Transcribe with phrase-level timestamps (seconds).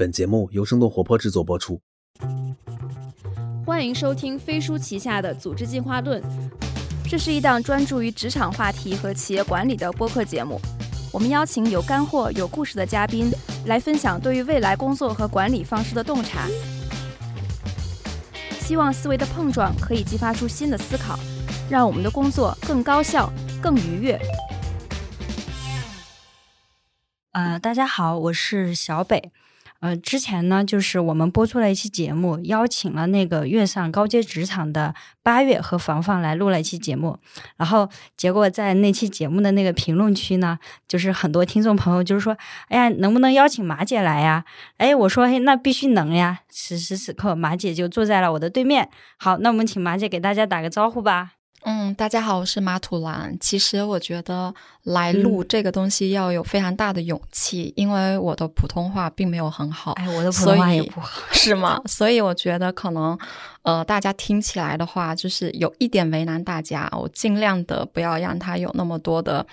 [0.00, 1.78] 本节目由生动活泼制作播出。
[3.66, 6.22] 欢迎收听飞书旗下的《组织进化论》，
[7.06, 10.58] 这是一档专注于职场话题和企业管理的播客节目。
[11.12, 13.30] 我们邀请有干货、有故事的嘉宾
[13.66, 16.48] 来分享对于未来工作和管理方式的洞察，
[18.58, 21.18] 希望思维的碰撞可以激发出新的思考，
[21.68, 23.30] 让我们的工作更高效、
[23.60, 24.18] 更愉悦。
[27.32, 29.30] 呃，大家好，我是小北。
[29.80, 37.18] 呃，之前呢，就是我们播出了一期节目，邀请了那个月上高阶职场的八月和房房来录了一期节目。
[37.56, 42.36] 然后结果在那期节目的那个评论区呢，就是很多听众朋友就是说，
[42.68, 44.44] 哎呀，能不能邀请马姐来呀？
[44.76, 46.40] 哎，我说，嘿，那必须能呀！
[46.50, 48.90] 此时此刻，马姐就坐在了我的对面。
[49.18, 51.39] 好，那我们请马姐给大家打个招呼吧。
[51.62, 53.36] 嗯，大家好，我是马土兰。
[53.38, 54.52] 其实我觉得
[54.84, 59.92] 来录这个东西要有非常大的勇气，因为我的普通话并没有很好。
[59.92, 61.80] 哎，我的普通话也不好， 是吗？
[61.86, 63.18] 所以我觉得可能，
[63.62, 66.88] 呃，大家听起来的话，就是有一点为难大家。
[66.92, 69.46] 我尽量的不要让它有那么多的，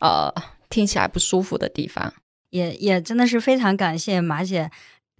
[0.00, 0.32] 呃，
[0.68, 2.12] 听起来不舒服的地方。
[2.50, 4.70] 也也真的是非常感谢马姐。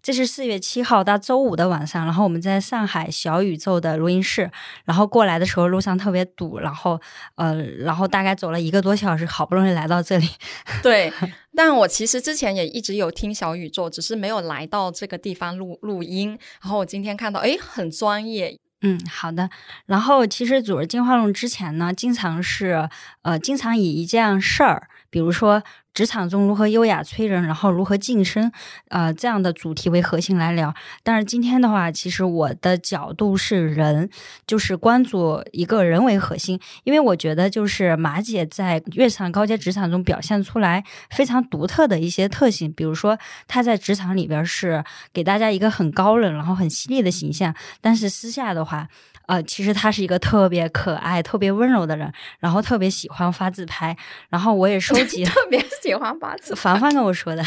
[0.06, 4.48] 这是四月七号到周五的晚上，然后我们在上海小宇宙的录音室，
[4.84, 7.00] 然后过来的时候路上特别堵，然后
[7.34, 10.28] 呃，然后大概走了一个多小时，好不容易来到这里。
[10.80, 11.12] 对，
[11.56, 16.38] 但我其实之前也一直有听小宇宙，只是没有来到这个地方录录音。
[16.62, 18.56] 然后我今天看到，哎，很专业。
[18.82, 19.50] 嗯，好的。
[19.86, 22.88] 然后其实组织进化论之前呢，经常是
[23.22, 25.64] 呃，经常以一件事儿，比如说。
[25.96, 28.52] 职场中如何优雅催人，然后如何晋升，
[28.88, 30.74] 呃，这样的主题为核心来聊。
[31.02, 34.10] 但是今天的话，其实我的角度是人，
[34.46, 48.86] 就是关注一个人为核心，因为我觉得就是马姐在跃上高阶职场中表现出来非常独特的一些特性，比如说她在职场里边是给大家一个很高冷，然后很犀利的形象，但是私下的话。
[49.28, 53.96] 呃，其实他是一个特别可爱、特别温柔的人，然后特别喜欢发自拍，
[54.28, 56.54] 然后我也收集， 特别喜欢发自。
[56.54, 57.42] 凡凡跟我说的，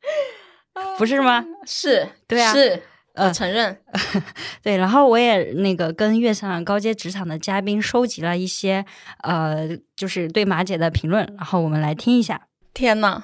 [0.98, 1.44] 不是吗？
[1.66, 2.82] 是，对啊，是，
[3.14, 3.76] 呃，承认。
[4.62, 8.84] 对，然后我也那个跟月上高阶职场的嘉宾收集了一些，
[9.22, 12.48] 呃，就是对马姐的评论，然后我们来听一下。
[12.72, 13.22] 天呐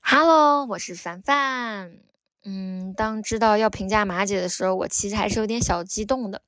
[0.00, 1.92] h e l l o 我是凡凡。
[2.44, 6.42] 嗯，当知道要评价马姐的时候，我其实还是有点小激动的，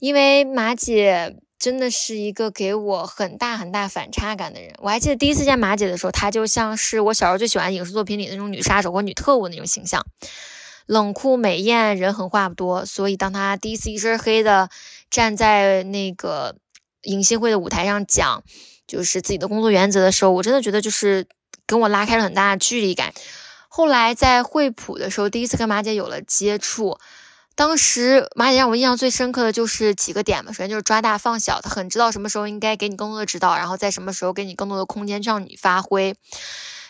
[0.00, 4.72] 因为马姐真的是一个给我很大很大反差感的人。
[4.78, 10.06] 我还记得第一次见马姐的时候，她就像是我小时候最喜欢影视作品里那种女杀手或女特务那种形象，
[10.86, 12.86] 冷酷美艳，人狠话不多。
[12.86, 14.70] 所以当她第一次一身黑的
[15.10, 16.56] 站在那个
[17.02, 18.42] 迎新会的舞台上讲，
[18.86, 21.26] 就是自己的工作原则的时候，我真的觉得就是
[21.66, 23.12] 跟我拉开了很大的距离感。
[23.68, 26.98] 后来在惠普的时候，第一次跟马姐有了接触。
[27.60, 36.14] 当时马姐让我印象最深刻的就是几个点嘛，首先就是抓大放小，她很知道什么时候应该给你更多的指导，然后在什么时候给你更多的空间让你发挥。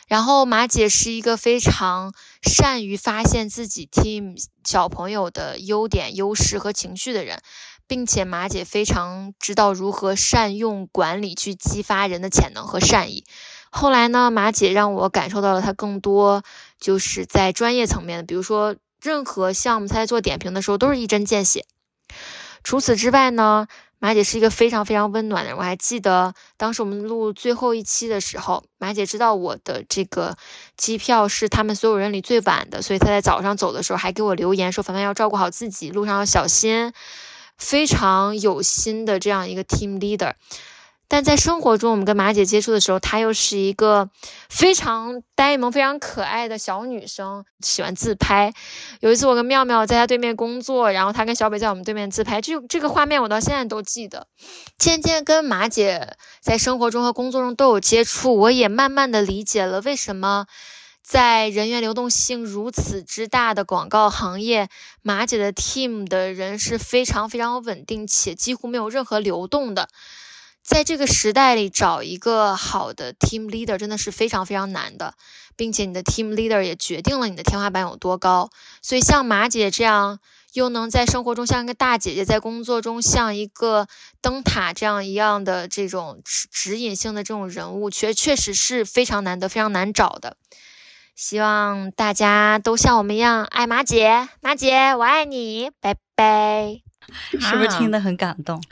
[0.06, 7.40] 然后马姐是一个非常善于发现自己 team 小朋友的优点、优势和情绪的人，
[7.88, 13.24] 并且马姐非常知道如何善用管理去激发人的潜能和善意。
[13.72, 16.44] 后来呢，马姐让我感受到了她更多
[16.78, 21.64] 就是在专业层面的，比如说任何项目他在做点评的时候都是一针见血。
[22.62, 23.66] 除此之外呢，
[23.98, 25.58] 马姐是一个非常非常温暖的人。
[25.58, 30.36] 我还记得当时我们录最后一期的时候，马姐知道我的这个
[30.76, 36.92] 机票是他们所有人里最晚的，所以她在早上走的时候还给我留言说：“凡凡要照顾好自己，路上要小心。”
[37.56, 40.32] 非常有心的这样一个 team leader。
[41.12, 44.08] 但在生活中，我们跟马姐接触的时候，她又是一个
[44.48, 48.52] 非常呆萌、非常可爱的小女生，喜欢自拍。
[49.00, 54.28] 有一次，我跟妙妙在她对面工作，然后她跟小北在我们对面自拍，这这个画面我到现在都记得。
[54.78, 60.46] 渐渐跟马姐在生活中和工作中都有接触，我也慢慢的理解了为什么
[61.02, 64.68] 在人员流动性如此之大的广告行业，
[65.02, 69.88] 马姐的 team 的人是非常非常稳定且几乎没有任何流动的。
[70.62, 75.14] 在这个时代里，找一个好的 team leader 真的是非常非常难的，
[75.56, 78.50] 并且你的 team leader 也决定了你的天花板有多高。
[78.80, 80.20] 所以，像马姐这样
[80.52, 83.88] 又能在生活中像一个大姐姐，在工作中像一个
[84.20, 90.36] 灯塔这样一样的这种指指引性的这种人物，确确实是非常难得、非常难找的。
[91.16, 96.80] 希望大家都像我们一样爱马姐，马姐我爱你，拜拜。
[97.30, 98.62] 是不是听得很感动？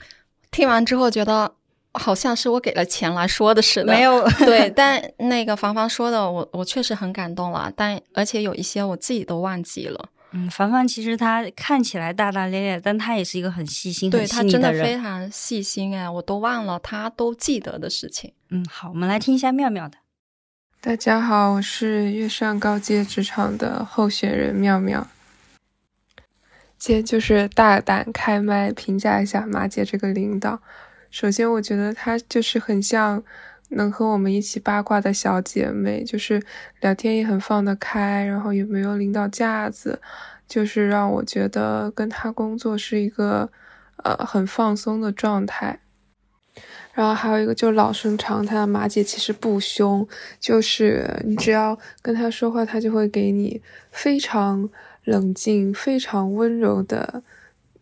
[0.49, 1.58] 听完之后觉得。
[1.93, 10.09] 好像是我给了钱来说的似的，没有 对， 但那个凡凡说的，我我确实很感动了，但而且有一些我自己都忘记了。
[10.31, 14.85] 嗯，凡凡其实他看起来大大咧咧，但他也是一个很细心、对很细腻他真的人。
[14.85, 18.31] 非常细心哎，我都忘了他都记得的事情。
[18.49, 19.97] 嗯，好，我们来听一下妙妙的。
[20.79, 25.07] 大家好，我是跃上高阶职场的候选人妙妙。
[26.77, 30.61] 今天就是大胆开麦评价一下马姐这个领导。
[31.11, 33.23] 首先，我觉得她就是很像
[33.69, 36.41] 能和我们一起八卦的小姐妹，就是
[36.81, 39.99] 聊天也很放得开，然后也没有领导架子，
[40.47, 43.49] 就是让我觉得跟她工作是一个
[44.03, 45.79] 呃很放松的状态。
[46.93, 50.05] 然后还有一个就是老生常谈，马姐其实不凶，
[50.39, 53.61] 就是你只要跟她说话，她就会给你
[53.91, 54.69] 非常
[55.05, 57.23] 冷静、非常温柔的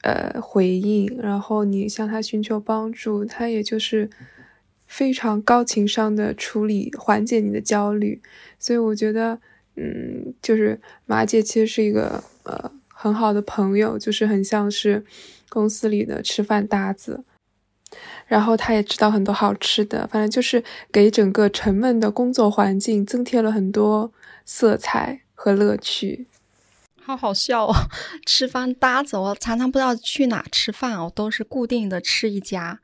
[0.07, 1.19] 呃回应。
[1.21, 4.09] 然后你向他寻求帮助，他也就是
[4.87, 8.21] 非常高情商的处理缓解你的焦虑。
[8.57, 9.39] 所以我觉得，
[9.75, 15.03] 嗯，就是马姐其实是一个呃很好的朋友，就是很像是
[15.49, 17.25] 公司里的吃饭搭子。
[18.27, 20.61] 然后他也知道很多好吃的，反正就是
[20.91, 24.11] 给整个沉闷的工作环境增添了很多
[24.43, 26.27] 色彩和乐趣。
[27.07, 27.73] 好好笑哦！
[28.27, 32.81] 吃饭搭子，我常常不知道去哪吃饭，我都是固定的吃一家。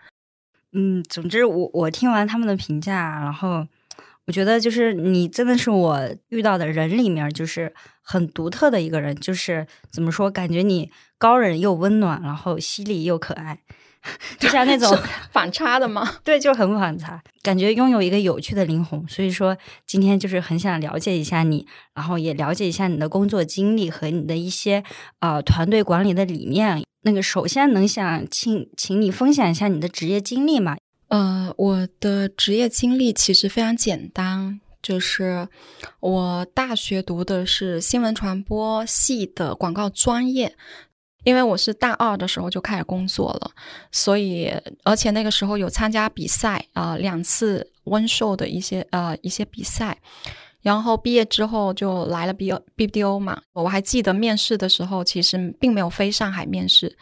[0.71, 3.67] 嗯，总之我我听完他们的评价，然后
[4.25, 13.59] 我觉得就是你真的是我遇到的人里面就是很独特的一个人，就是怎么说，感觉你高冷又温暖，然后犀利又可爱。
[14.37, 14.97] 就像那种
[15.31, 16.15] 反差的吗？
[16.23, 19.07] 对，就很反差，感觉拥有一个有趣的灵魂。
[19.07, 19.57] 所以说，
[19.87, 24.83] 今天就是很想了解一下你，然后也了解一下你的工作经历和你的一些
[25.19, 26.83] 呃团队管理的理念。
[27.03, 30.77] 那个，首先能想请请你分享一下你的职业经历吗？
[31.09, 35.47] 呃，我的职业经历其实非常简单，就是
[35.99, 40.55] 我大学读的是新闻传播系的广告专业。
[41.23, 43.51] 因为我是大二的时候就开始工作了，
[43.91, 44.53] 所以
[44.83, 49.97] 而且那个时候有参加比赛啊、两次温授的一些呃一些比赛，
[50.61, 53.41] 然后毕业之后就来了 B B D O 嘛。
[53.53, 56.97] 我还记得面试的时候，其实并没有飞上海面试，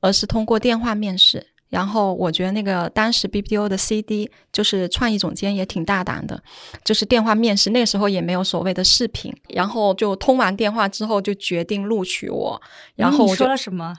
[0.00, 1.46] 而是通过电话面试。
[1.76, 6.42] 然后我觉得那个当时 BBDO 的 CD 就是创意总监也挺大胆的，
[6.82, 12.58] 就是电话面试，那个时候也没有所谓的视频，然后就通完电话之后就决定录取我。
[12.94, 13.94] 然后我说了什么？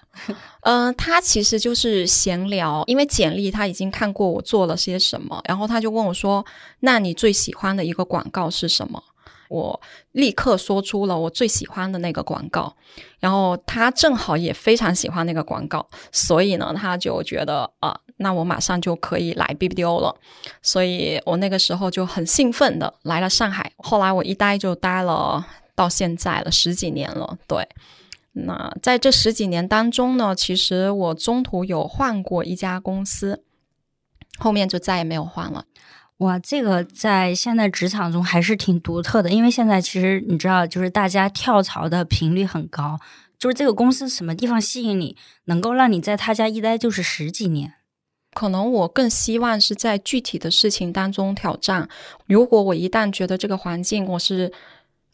[0.63, 6.43] 嗯、 呃，他其实就是闲聊，因为简历他已经看过我做了些什么，然后他就问我说
[6.81, 9.03] ：“那你最喜欢的一个广告是什么？”
[9.49, 9.79] 我
[10.11, 12.75] 立刻说出了我最喜欢的那个广告，
[13.19, 20.15] 然后他正好也非常喜欢那个广告，所以呢，他就觉得啊、那我马上就可以来 BBDO 了，
[20.61, 23.71] 所以我那个时候就很兴奋的来了上海。
[23.77, 25.45] 后来我一待就待了
[25.75, 27.67] 到现在了十几年了，对。
[28.39, 33.43] 那在这十几年当中呢，其实我中途有换过一家公司，
[34.37, 35.65] 后面就再也没有换了。
[36.19, 42.99] 哇，这个在现在职场中还是挺独特的，因为现在其实你知道，就是大家跳槽的频率很高，
[43.37, 45.15] 就是这个公司什么地方吸引你，
[45.45, 47.73] 能够让你在他家一待就是十几年。
[48.33, 51.87] 可能我更希望是在具体的事情当中挑战。
[52.25, 54.51] 如果我一旦觉得这个环境我是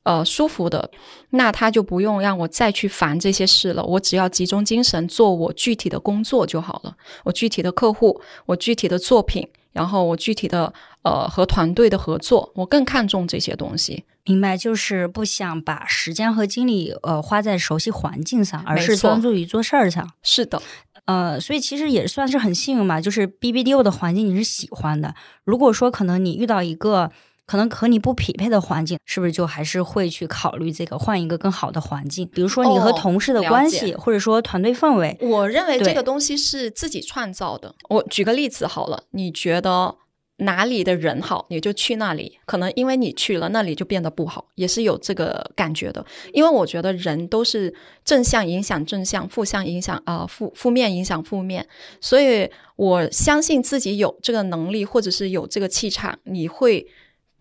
[0.03, 0.89] 呃舒服的，
[1.29, 6.95] 那他就不用让我再去烦这些事了，我只要集中精神做我具体的工作就好了。
[7.23, 14.05] 我具体的客户，我具体的作品，然后我具体的呃和团队的合作，我更看重这些东西。
[14.25, 20.09] 明白，就是不想把时间和精力呃花在熟悉环境上，而是专注于做事儿上。
[20.21, 20.61] 是的，
[21.03, 25.13] 呃，所以其实也算是很幸运嘛，就是 BBDO 的环境你是喜欢的。
[25.43, 27.11] 如果说可能你遇到一个
[27.45, 32.27] 可能和你不匹配的环境，是不是就还是会去考虑这个换一个更好的环境？
[32.33, 35.17] 比如说你和哦同事的关系，或者说团队氛围。
[35.21, 37.75] 我认为这个东西是自己创造的。
[37.89, 39.95] 我举个例子好了，你觉得
[40.37, 42.39] 哪里的人好，你就去那里。
[42.45, 46.03] 可能因为你去了，那里就变得不好，也是有这个感觉的。
[46.31, 47.73] 因为我觉得人都是
[48.03, 51.67] 正向影响正向，负向影响啊、呃负负面影响负面，
[52.01, 56.87] 所以我相信自己有这个能力，或者是有这个气场，你会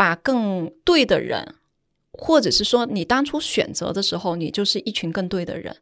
[0.03, 1.55] 把更对的人，
[2.11, 5.77] 或者是说你当初选择的时候，你就是一群更对的人。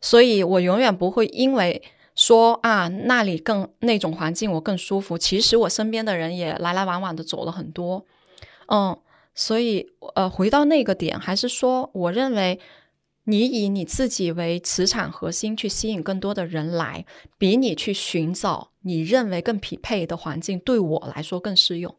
[0.00, 1.82] 所以我永远不会因为
[2.14, 8.06] 说啊那里更那种环境我更舒服，其实我身边的人也来来往往的走了很多，
[8.68, 8.98] 嗯，
[9.34, 12.58] 所以呃回到那个点，还是说我认为
[13.24, 17.04] 你以你自己为磁场核心去吸引更多的人来，
[17.36, 21.94] 比你去寻找你认为更匹配的环境，对我来说更适用。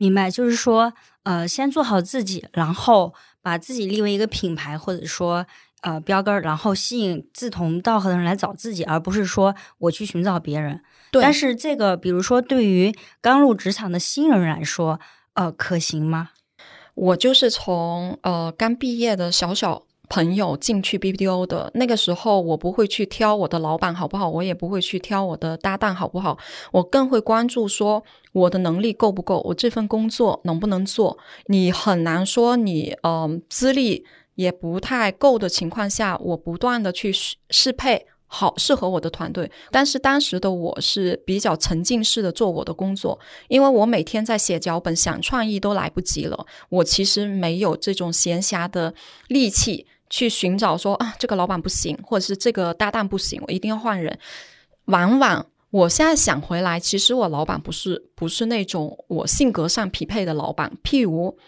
[0.00, 5.44] 明白，就是说，呃，先做好自己，然后把自己立为一个品牌，或者说
[5.82, 10.80] 呃标杆，然后吸引志同道合的人来找自己，而不是说我去寻找别人。
[11.12, 14.98] 对，但是这个，比如说对于刚入职场的新人来说，
[15.34, 16.30] 呃，可行吗？
[16.94, 19.82] 我就是从呃刚毕业的小小。
[20.12, 26.36] 朋友进去 BBDO 的那个时候，我不会去挑我的老板好不好，我也不会去挑我的搭档好不好，
[26.72, 28.02] 我更会关注说
[28.32, 31.18] 我的能力够不够，我这份工作能不能做。
[31.46, 37.12] 你很难说你嗯资历也不太够的情况下，我不断的去
[37.50, 38.06] 适配。
[38.32, 43.18] 好适合我的团队，但是当时的我是比较沉浸式的做我的工作，
[43.48, 46.46] 因为我每天在写脚本，想创意都来不及了。
[46.68, 48.94] 我其实没有这种闲暇的
[49.26, 54.16] 力气去寻找说啊，这个老板不行，或者是这个搭档不行，我一定要换人。
[54.84, 60.72] 往往我现在想回来，其实我老板不是不是那种我性格上匹配的老板。
[60.82, 61.38] 譬如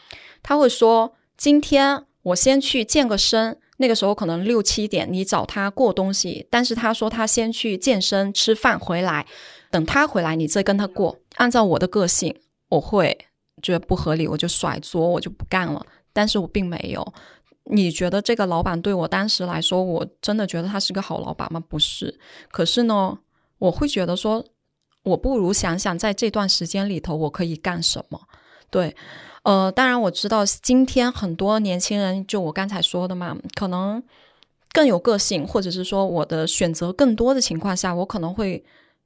[0.42, 3.58] 他会说，今天我先去健个身。
[3.78, 9.26] 那个时候可能六七点，你找他过东西，但是他说他先去健身、吃饭回来，
[9.72, 11.18] 等他回来你再跟他过。
[11.34, 12.32] 按照我的个性，
[12.68, 13.26] 我会
[13.60, 15.84] 觉得不合理，我就甩桌，我就不干了。
[16.12, 17.12] 但是我并没有。
[17.64, 21.60] 你觉得这个老板对我当时来说，我真的觉得他是个好老板吗？
[21.68, 22.20] 不是。
[22.52, 23.18] 可是呢，
[23.62, 24.44] 我会觉得说，
[25.04, 28.20] 我不如想想在这段时间里头我可以干什么。
[28.70, 28.94] 对。
[29.44, 34.02] 呃，当然我知道今天很多年轻人，就我刚才说的嘛，可能
[34.72, 38.64] 更有个性，或者是说我的选择更多的情况下，我可能会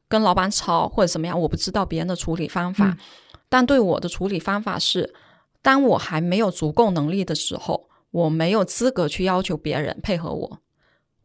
[0.08, 2.96] 跟老板吵或者怎么样，我不知道别人的处理方法。
[3.48, 5.14] 但对我的处理方法是，
[5.62, 10.58] 当我还没有足够能力的时候，我没有资格去要求别人配合我。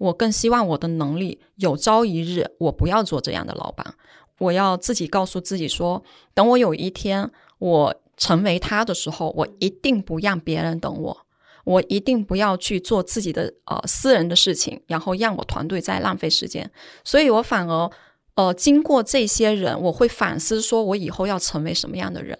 [0.05, 3.93] 我更希望我的能力有朝一日，我不要做这样的老板，
[4.39, 6.03] 我要自己告诉自己说，
[6.33, 8.01] 等我有一天我。
[8.17, 11.25] 成为他的时候，我一定不让别人等我，
[11.63, 16.69] 我一定不要去做自己的呃私人的事情，然后让我团队在浪费时间。
[17.03, 17.91] 所以我反而
[18.35, 22.37] 呃经过这些人，我会反思说，我以后要成为什么样的人。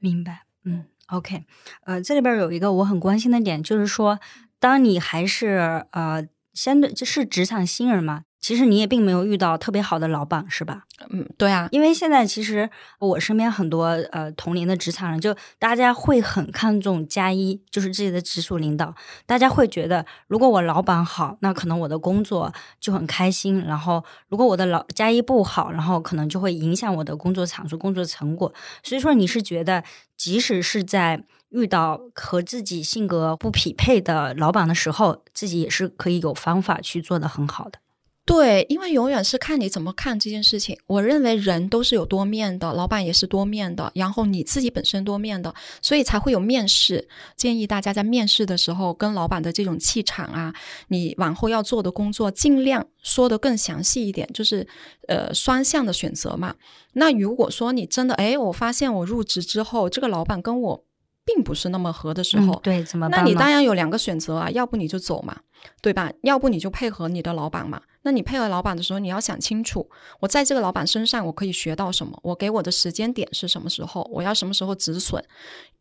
[0.00, 1.44] 明白，嗯，OK，
[1.84, 4.18] 呃，这里边有一个我很关心的点，就是说，
[4.58, 8.22] 当你还是呃相对就是职场新人嘛。
[8.38, 10.84] 其实你也并没有遇到特别好的老板，是吧？
[11.10, 12.70] 嗯，对啊，因为现在其实
[13.00, 18.94] 我身边很多呃同龄的职场人，就大家会很看重加一，就是自己的直属领导。
[19.26, 28.54] 大家会觉得，如果我老板好，那可能我的工作就很开心；然后如果我的老加一不好，然后可能就会影响我的工作产出、工作成果。
[28.84, 29.82] 所以说，你是觉得，
[30.16, 37.78] 即使是在遇到和自己性格不匹配的老板的时候，自己也是可以有方法去做的很好的。
[38.24, 40.76] 对，因为永远是看你怎么看这件事情。
[40.88, 47.08] 我认为人都是有多面的，老板也是多面的，然后你自己本身多面的，所以才会有面试。
[47.36, 50.52] 建议大家在面试的时候，跟老板的这种气场啊，
[50.88, 54.66] 你往后要做的工作，尽量说的更详细一点，就是
[55.06, 56.56] 呃双向的选择嘛。
[56.94, 60.84] 那如果说你真的哎，我发现我入职之后，这个老板跟我
[61.26, 63.20] 并不是那么合的时候，对，怎么办？
[63.20, 65.36] 那你当然有两个选择啊，要不你就走嘛，
[65.82, 66.10] 对吧？
[66.22, 67.82] 要不你就配合你的老板嘛。
[68.02, 69.90] 那你配合老板的时候，你要想清楚，
[70.20, 72.16] 我在这个老板身上我可以学到什么？
[72.22, 74.08] 我给我的时间点是什么时候？
[74.12, 75.20] 我要什么时候止损？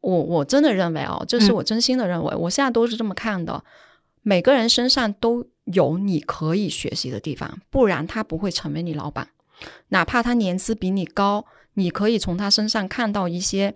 [0.01, 3.63] 我我真的认为哦，这是我真心的认为，我现在都是这么看的。
[4.23, 9.27] 每个人身上都有你可以学习的地方，不然他不会成为你老板。
[9.89, 13.75] 哪怕他年资比你高，你可以从他身上看到一些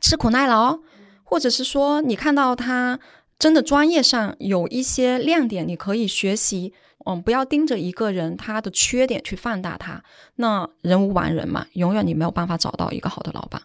[0.00, 0.78] 吃苦耐劳，
[1.24, 2.98] 或者是说你看到他
[3.38, 6.72] 真的专业上有一些亮点，你可以学习。
[7.06, 10.02] 嗯，不要盯着一个人他的缺点去放大他，
[10.36, 13.62] 那人无完人嘛，永远你没有办法找到一个好的老板。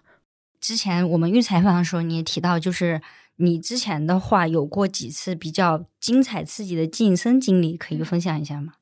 [0.62, 3.02] 之前我们预采访的时候，你也提到，就是
[3.38, 8.76] 你之前的话有过几次比较精彩刺激的晋升经历，可以分享一下吗？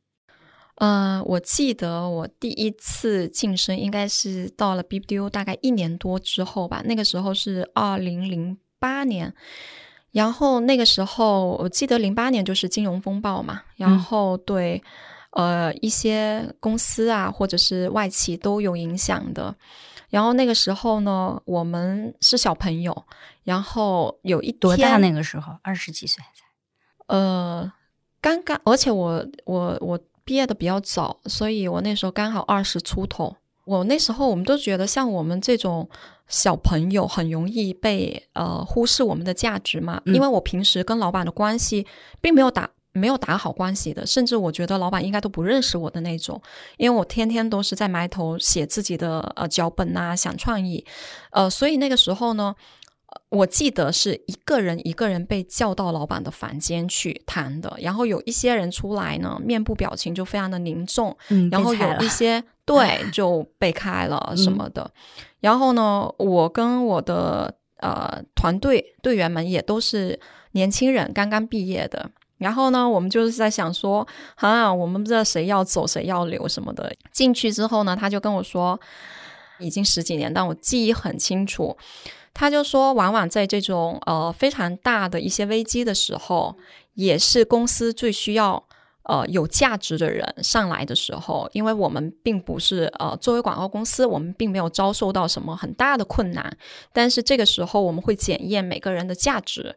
[0.81, 9.31] 呃，我记得我第一次晋升应该是到了 BBDO 大概一年多之后吧，那个时候是二零零八年。
[10.09, 14.81] 然后那个时候，我记得零八年就是金融风暴嘛，然后对，
[15.33, 19.55] 呃，一些公司啊或者是外企都有影响的。
[20.09, 23.05] 然后那个时候呢，我们是小朋友，
[23.43, 26.43] 然后有一多大那个时候，二十几岁才？
[27.05, 27.71] 呃，
[28.19, 33.35] 刚刚，而且我我我毕业的比较早，所以我那时候刚好二十出头。
[33.65, 35.89] 我那时候我们都觉得，像我们这种。
[36.27, 41.85] 小朋友很容易被呃忽视我们的价值嘛，因为我平时跟老板的关系
[42.21, 46.41] 并没有打没有打好关系的，甚至我觉得老板应该都不认识我的那种，
[46.77, 50.85] 因为我天天都是在埋头写自己的呃脚本啊，想创意，
[51.31, 52.55] 呃，所以那个时候呢，
[53.30, 64.89] 我记得是一个人一个人被叫到老板的房间去谈的，然后有一些人出来呢，面部表情就非常的凝重，嗯，然后有一些 对就被开了什么的，
[65.39, 70.20] 然后呢，我跟我的呃团队队员们也都是
[70.51, 72.12] 年轻人，刚刚毕业的。
[72.38, 76.91] 然后呢，我们就是在想说，啊，我们不知道谁要走，谁要留什么的。
[77.12, 78.80] 进去之后呢，他就跟我说，
[79.60, 81.77] 已经十几年，但我记忆很清楚。
[82.33, 86.55] 他就说，往往在这种呃非常大的一些危机的时候，
[86.93, 88.63] 也是公司最需要
[89.03, 96.57] 呃有价值的人上来的时候，因为我们并不是呃作为广告公司，我们并没有遭受到什么很大的困难，
[96.93, 99.75] 但是这个时候我们会检验每个人的价值。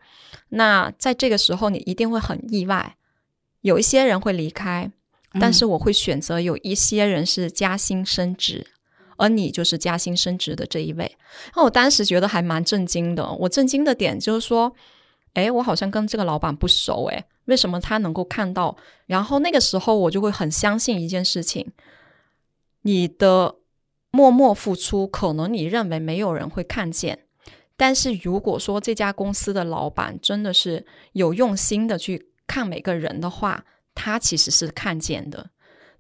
[0.51, 2.97] 那在这个时候，你一定会很意外，
[3.63, 4.91] 有一些人会离开，
[5.41, 8.69] 但是我会选择有一些人是加薪升职。
[9.17, 11.17] 而你就是加薪升职的这一位，
[11.55, 13.31] 那我当时觉得还蛮震惊的。
[13.33, 14.75] 我震惊的点就是说，
[15.35, 18.77] 诶，我好像跟这个老板不熟，诶，为什么他能够看到？
[19.07, 21.73] 然后那个时候我就会很相信一件事情：
[22.83, 23.57] 你的
[24.11, 27.27] 默默付出，可能你认为没有人会看见，
[27.77, 35.51] 但是如果说这家公司的老板真的是有用心的去看每个人的话，他其实是看见的。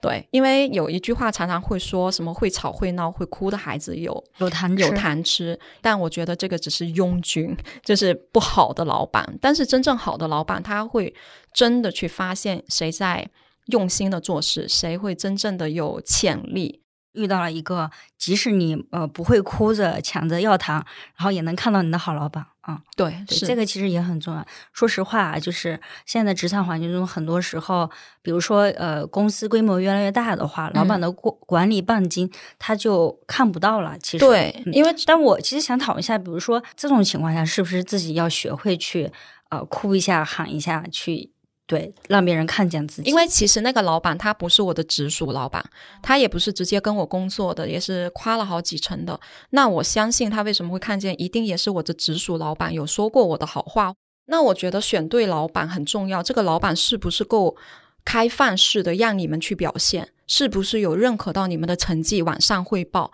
[0.04, 9.26] 对，因为有一句话常常会说什么会吵会闹会哭的孩子有有痰有痰吃，但我觉得这个只是庸君，就是不好的老板。
[9.40, 11.14] 但是真正好的老板，他会
[11.54, 13.26] 真的去发现谁在
[13.68, 16.82] 用心的做事，谁会真正的有潜力。
[17.14, 20.76] 遇到了一个，即使你呃不会哭着抢着要糖，
[21.16, 22.80] 然后也能看到你的好老板啊。
[22.96, 24.46] 对，这个其实也很重要。
[24.72, 27.90] 说实话啊，就是现在职场环境中，很多时候，
[28.22, 33.96] 比如说呃，公司规模越来越大的话，老板的管管理半径他就看不到了。
[34.02, 39.10] 其实，对，嗯因为但我其实想讨论一下，比如说这种情况下，是不是自己要学会去
[39.50, 41.30] 呃哭一下、喊一下，去
[41.66, 43.08] 对让别人看见自己？
[43.08, 45.64] 因为其实那个老板他不是我的直属老板，
[46.02, 49.18] 他也不是直接跟我工作的，也是夸了好几层的。
[49.50, 53.94] 那我相信他为什么会看见，一定也是我的直属老板有说过我的好话。
[54.26, 57.56] 那我觉得选对老板很重要，这个老板是不是够
[58.04, 63.10] 开放式的让你们去表现，是不是有认可到你们的成绩往上汇报？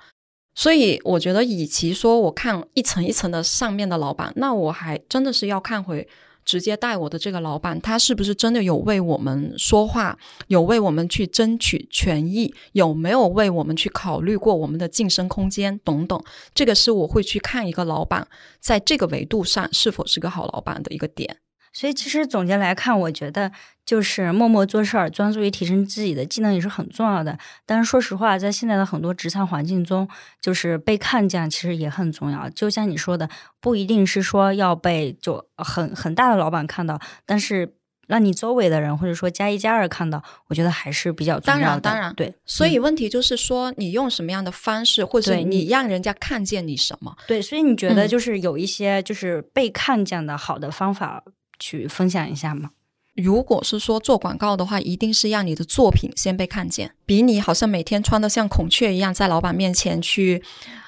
[0.54, 6.06] 所以我觉得，与其说我看一层一层的上面的老板，那我还真的是要看回
[6.44, 16.22] 直接带我的这个老板，他是不是真的有为我们说话，有为我们去争取权益，有没有为我们去考虑过我们的晋升空间等等。
[16.54, 18.26] 这个是我会去看一个老板
[18.60, 21.38] 在这个维度上是否是个好老板的一个点。
[21.72, 23.52] 所以其实总结来看，我觉得
[23.84, 27.38] 就是默默做事儿，专注于提升自己的技能也是很重要的。
[27.64, 30.08] 但是说实话，在现在的很多职场环境中，
[30.40, 32.48] 就是被看见其实也很重要。
[32.50, 33.28] 就像你说的，
[33.60, 37.74] 不一定是说要被就很很大的老板看到，但是
[38.08, 41.72] 让你周围的人或者说加一加二看到，我觉得还是比较重当要的。
[41.74, 47.16] 然当然对，所以嗯问题就是说，你用什么样的方式，或者你你让人家看见你什么？
[47.28, 51.22] 对，所以你觉得嗯就是有一些就是被看见的好的方法，
[51.60, 52.70] 去分享一下嘛？
[53.14, 60.42] 如果是说做广告的话，一定是让你的作品先被看见，比你好像每天穿的像孔雀一样在老板面前去，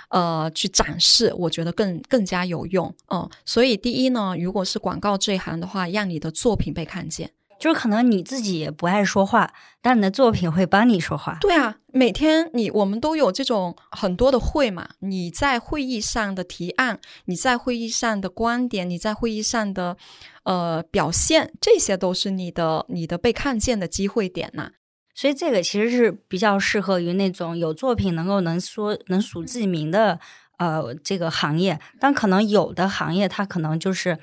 [0.08, 2.94] 呃，去展示，我觉得更更加有用。
[3.11, 7.30] 嗯，所以第一呢，如果是广告这一行的话，让你的作品被看见。
[7.62, 11.38] 就是可能你自己也不爱说话，但你的作品会帮你说话。
[11.40, 19.96] 对啊，每天你我们都有这种很多的会嘛，你在会议上的提案，你在会议上的观点，你在会议上的
[20.42, 24.72] 呃表现，这些都是你的你的被看见的机会点呐、
[25.14, 30.18] 所以这个其实是比较适合于那种有作品能够能说能数自己名的
[30.59, 34.18] 呃这个行业，但可能有的行业它可能就是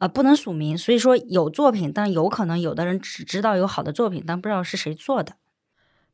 [0.00, 5.34] 呃不能署名，所以说有作品，但有可能有的人只知道有好的作品，但不知道是谁做的。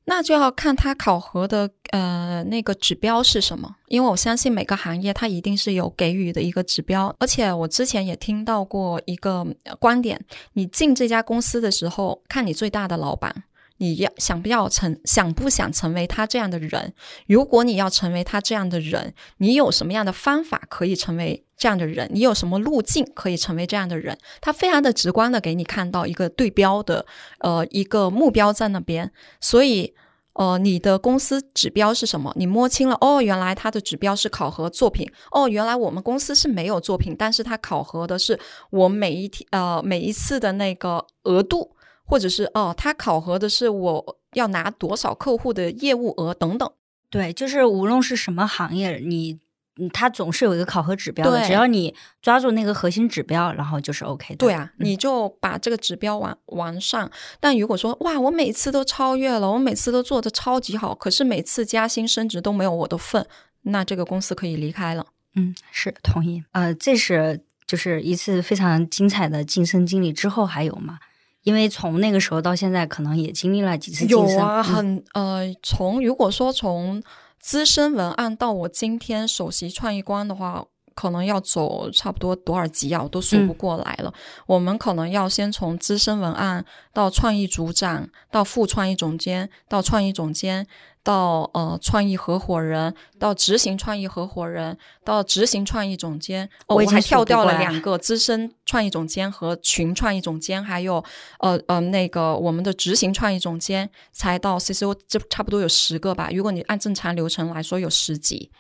[0.09, 9.45] 那就要看他考核的呃那个指标是什么，因为我相信每个行业它一定是有给予的一个指标，而且我之前也听到过一个
[9.81, 13.45] 观点，你进这家公司的时候，看你最大的老板。
[13.79, 16.95] 你要想不要成想不想成为他这样的人？
[17.27, 22.09] 如果你要成为他这样的人，你有什么样的方法可以成为这样的人？
[22.13, 24.17] 你有什么路径可以成为这样的人？
[24.41, 27.05] 他非常的直观的给你看到一个对标的
[27.41, 29.95] 呃一个目标在那边，所以
[30.33, 32.33] 呃你的公司指标是什么？
[32.37, 41.76] 你摸清了哦，原来他的指标是考核作品哦，原来我们公司是没有作品，但是他考核的是我每一天呃每一次的那个额度。
[42.07, 46.71] 或者是哦，他考核的是我要拿多少客户的业务额等等。
[47.11, 49.39] 对，就是无论是什么行业，你
[49.79, 54.37] 嗯，它总是有一个考核指标的，对只要你抓住那个核心指标，然后就是 OK 的。
[54.37, 57.11] 对啊，嗯你就把这个指标完完上。
[57.41, 63.27] 但如果说哇，我每次都超越了，我每次都做的超级好，可是每次加薪升职都没有我的份，
[63.63, 65.07] 那这个公司可以离开了。
[65.35, 66.43] 嗯，是同意。
[66.53, 70.99] 呃，这是就是一次非常精彩的晋升经历，之后还有吗？
[71.47, 74.37] 因为从那个时候到现在，可能也经历了几次晋升。
[74.37, 77.01] 有啊，嗯很呃，从如果说从
[77.39, 80.65] 资深文案到我今天首席创意官的话，
[80.97, 84.13] 可能要走差不多多少级啊，我都数不过来了。
[84.47, 90.67] 我们可能要先从资深文案到创意组长，到副创意总监，到创意总监。
[91.07, 100.97] 到呃创意合伙人，到执行创意合伙人，到执行创意总监，哦，我还跳掉了两个资深创意总监和群创意总监，还有
[101.39, 106.29] 呃呃那个我们的执行创意总监，才到 CCO，这差不多有十个吧。
[106.35, 108.51] 如果你按正常流程来说，有十级。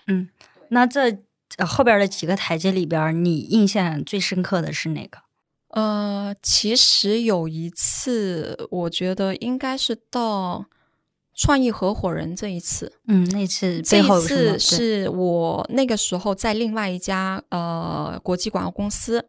[0.68, 1.10] 那这、
[1.56, 5.18] 呃、后边的几个台阶里边，你印象最深刻的是哪个？
[5.70, 10.64] 呃，其实有一次，我觉得应该是到
[11.36, 19.22] 创意合伙人这一次，嗯，那次这一次是我那个时候在另外一家呃国际广告公司，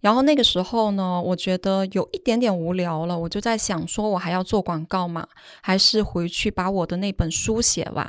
[0.00, 5.26] 然后那个时候呢，我觉得有一点点无聊了，我就在想说，我还要做广告嘛，
[5.62, 8.06] 还是回去把我的那本书写完？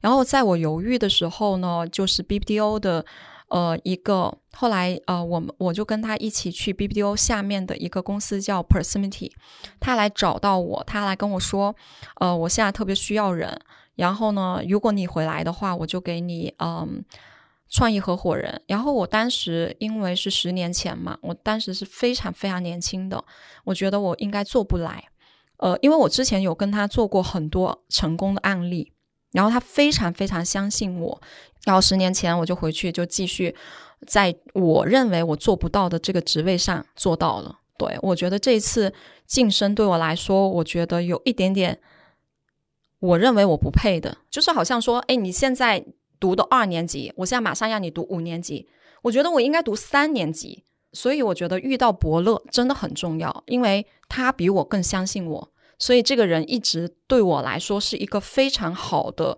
[0.00, 3.04] 然后在我犹豫的时候呢，就是 BBDO 的
[3.48, 9.30] 呃一个，后来呃我们我就跟他一起去 BBDO 下面的一个公司叫 Proximity，
[9.78, 11.74] 他来找到我，他来跟我说，
[12.16, 13.58] 呃，我现在特别需要人。
[13.94, 17.02] 然后呢，如果你回来的话，我就给你嗯
[17.70, 18.60] 创意合伙人。
[18.66, 23.24] 然后我当时因为是十年前嘛，我当时是非常非常年轻的，
[23.64, 25.04] 我觉得我应该做不来。
[25.58, 28.92] 呃，因为我之前有跟他做过很多成功的案例，
[29.36, 31.20] 然后他非常非常相信我。
[31.66, 33.54] 然后十年前我就回去就继续
[34.06, 37.58] 在我认为我做不到的这个职位上做到了。
[37.76, 38.94] 对我觉得这一次
[39.26, 41.78] 晋升对我来说，我觉得有一点点。
[42.98, 45.84] 我认为我不配的，就是好像说，哎，你现在
[46.18, 48.66] 读的二年级，我现在马上让你读五年级，
[49.02, 59.36] 我觉得我应该读三年级，所以我觉得遇到伯乐真的很重要，因为他比我更相信我，所以这个人一直对我来说是一个非常好的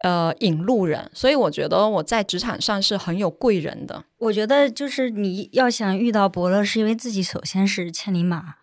[0.00, 4.04] 呃引路人，所以我觉得我在职场上是很有贵人的。
[4.18, 8.54] 我觉得就是你要想遇到伯乐，是因为自己首先是千里马。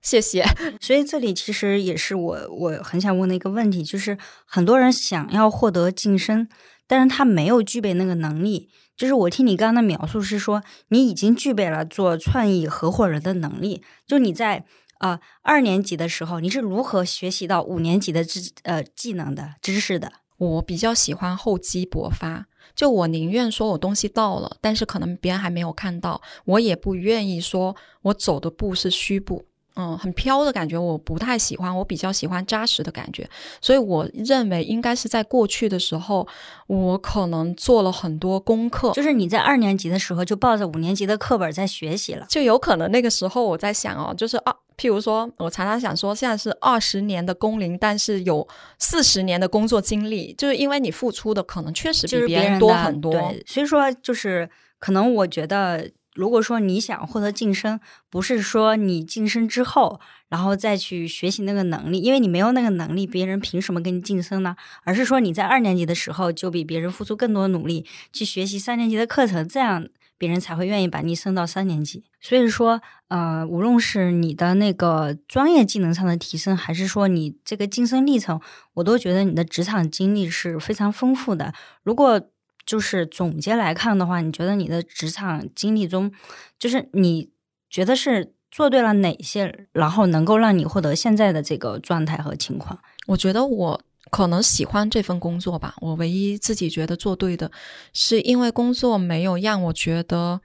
[0.00, 0.44] 谢谢。
[0.80, 6.48] 所以这里其实也是我我很想问的一个问题，就是很多人想要获得晋升，
[6.88, 8.70] 但是他没有具备那个能力。
[8.96, 13.82] 就是我听你刚刚的描述是说，你已经具备了做创意合伙人的能力。
[14.06, 14.64] 就你在
[15.02, 20.12] 啊二年级的时候，你是如何学习到五年级的知呃技能的知识的？
[20.38, 29.44] 我比较喜欢厚积薄发，就我宁愿说我东西到了，但是可能别人还没有看到，我也不愿意说我走的步是虚步。
[29.74, 33.28] 嗯，很飘的感觉，我不太喜欢，我比较喜欢扎实的感觉，
[33.60, 36.26] 所以我认为应该是在过去的时候，
[36.66, 42.26] 我可能做了很多功课，就是你在二年级的时候就抱着五年级的课本在学习了。
[42.28, 48.46] 就有可能那个时候我在想哦，就是啊，譬如说，我常常想说，现在是二十年的工龄，但是有
[48.78, 53.12] 四十年的工作经历，就是因为你付出的可能确实比别人多很多。
[53.12, 64.54] 对，所以说就是可能我觉得，如果说你想获得晋升，不是说你晋升之后，然后再去学习那个能力，因为你没有那个能力，别人凭什么给你晋升呢？
[64.84, 72.04] 而是说你在二年级的时候就比别人付出更多努力去学习三年级的课程，这样别人才会愿意把你升到三年级。
[72.20, 78.40] 所以说，呃，无论是你的那个专业技能上的提升，还是说你这个晋升历程，
[78.74, 81.52] 我都觉得你的职场经历是非常丰富的。
[81.82, 82.20] 如果
[82.64, 86.12] 就是总结来看的话，你觉得你的职场经历中，
[86.58, 87.30] 就是你
[87.68, 92.78] 觉得是做对了哪些，然后能够让你获得现在的这个状态和情况？
[93.06, 95.74] 我觉得我可能喜欢这份工作吧。
[95.80, 97.50] 我唯一自己觉得做对的，
[97.92, 100.40] 是因为工作没有让我觉得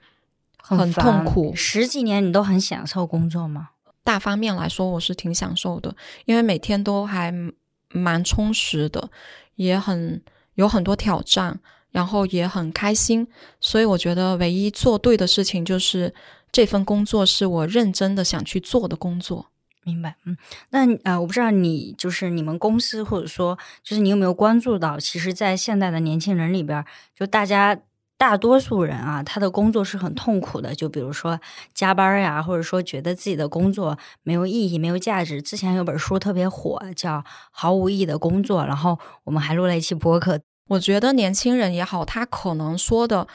[0.56, 1.54] 很痛苦。
[1.54, 3.70] 十几年你都很享受工作吗？
[4.02, 7.32] 大方面来说，我是挺享受的，因为每天都还
[7.90, 9.10] 蛮充实的，
[9.56, 10.22] 也很
[10.54, 13.26] 有很多挑战，然后也很开心。
[13.60, 16.14] 所以我觉得唯一做对的事情就是
[16.50, 19.46] 这份工作是我认真的想去做的工作。
[19.84, 20.36] 明白，嗯，
[20.68, 26.84] 那呃，我不知道你就是你们公司，或者说就是你有没有关注到，其实，在现代的年轻人里边，
[27.16, 27.78] 就大家
[28.18, 31.40] 大多数人啊，他的工作是很痛苦的，就比如说
[31.72, 35.40] 加班呀，或者说觉得自己的工作没有意义、没有价值。
[35.40, 37.18] 之前有本书特别火，叫
[37.50, 40.38] 《毫无意义的工作》，然后我们还录了一期播客。
[40.68, 43.26] 我觉得年轻人也好，他可能说的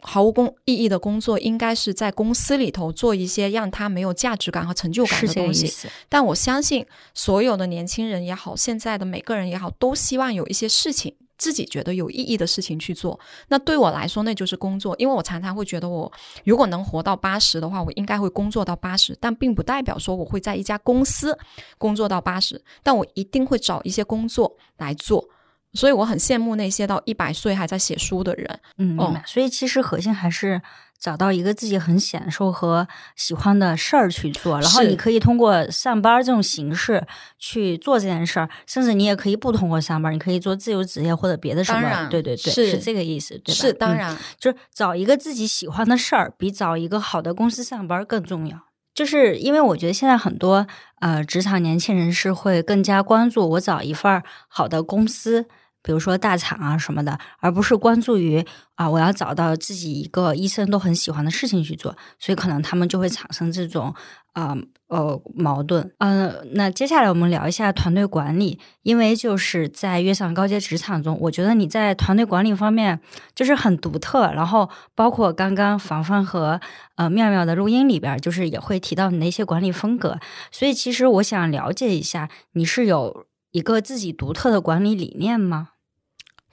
[0.00, 5.88] 毫无工意义的工作，应该是在公司里头做一些让他没有价值感和成就感的东西。
[6.08, 11.14] 但我相信，所有的年轻人也好，现在的每个人也好，都希望有一些事情。
[11.38, 14.96] 自己觉得有意义的事情去做，那对我来说那就是工作。
[14.98, 16.10] 因为我常常会觉得，我
[16.46, 21.38] 如果能活到八十的话，我应该会工作到八十，但并不代表说我会在一家公司
[21.76, 25.28] 工作到八十，但我一定会找一些工作来做。
[25.76, 28.60] 所以我很羡慕那些到一百岁还在写书的人。
[28.78, 30.60] 嗯，所以其实核心还是。
[30.98, 37.06] 找到一个自己很享受和喜欢的事儿去做，然后你可以通过上班这种形式
[37.38, 42.08] 去做这件事儿，甚至你也可以不通过上班，你可以做自由职业或者别的什么。
[42.10, 43.60] 对对对，是这个意思，对吧？
[43.60, 48.58] 是当然，就是找一个自己喜欢的事儿，比找一个好的公司上班更重要。
[48.94, 50.66] 就是因为我觉得现在很多
[51.00, 55.46] 呃职场年轻人是会更加关注我找一份好的公司。
[55.86, 58.44] 比如说大厂啊什么的，而不是关注于
[58.74, 63.94] 啊，我要找到自己一个医生都很喜欢的事情去做，所以可能他们就会产生这种
[64.32, 64.56] 啊
[64.88, 65.88] 呃矛盾。
[65.98, 72.98] 嗯，那接下来我们聊一下团队管理，因为就是在月上高阶职场中，我觉得你在团队管理方面
[73.32, 74.32] 就是很独特。
[74.32, 76.60] 然后包括刚刚凡凡和
[76.96, 80.18] 呃妙妙的录音里边，就是也会提到你的一些管理风格。
[80.50, 85.68] 所以其实我想了解一下，你是有一个自己独特的管理理念吗？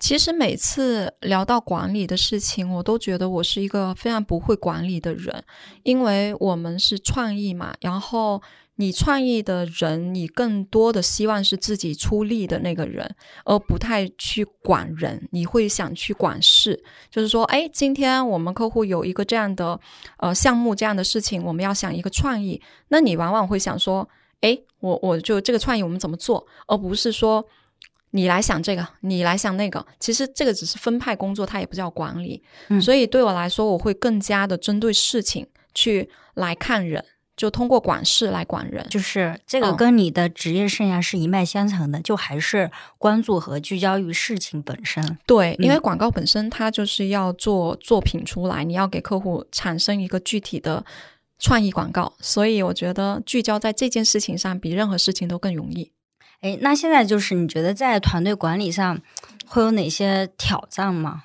[0.03, 5.41] 其实每次聊到管理的事情，我都觉得我是一个非常不会管理的人，
[5.83, 7.73] 因为我们是创意嘛。
[7.79, 8.41] 然后
[8.75, 15.25] 你创意的人，你更多的希望是自己出力的那个人，而不太去管人。
[15.31, 19.79] 你会想去管事，就是说，哎，今天我们客户有一个这样的
[20.17, 24.05] 呃项目，这样的事情，我们要想一个创意，那你往往会想说，
[24.41, 27.47] 哎，我我就这个创意我们怎么做，而不是说。
[28.15, 32.41] 你来想这个，你来想那个，其实这个只是分派工作，它也不叫管理。
[32.69, 37.03] 嗯所以对我来说，我会更加的针对事情去来看人，
[37.35, 38.85] 就通过管事来管人。
[38.87, 45.17] 就是这个跟你的职业生涯是一脉相承的，就还是关注和聚焦于事情本身。
[45.25, 50.85] 对，因为广告本身它就是要做作品出来，你要给客户产生一个具体的
[51.39, 55.91] 创意广告，所以我觉得聚焦在这件事情上，比任何事情都更容易。
[56.43, 59.01] 哎，那现在就是你觉得在团队管理上
[59.47, 61.23] 会有哪些挑战吗？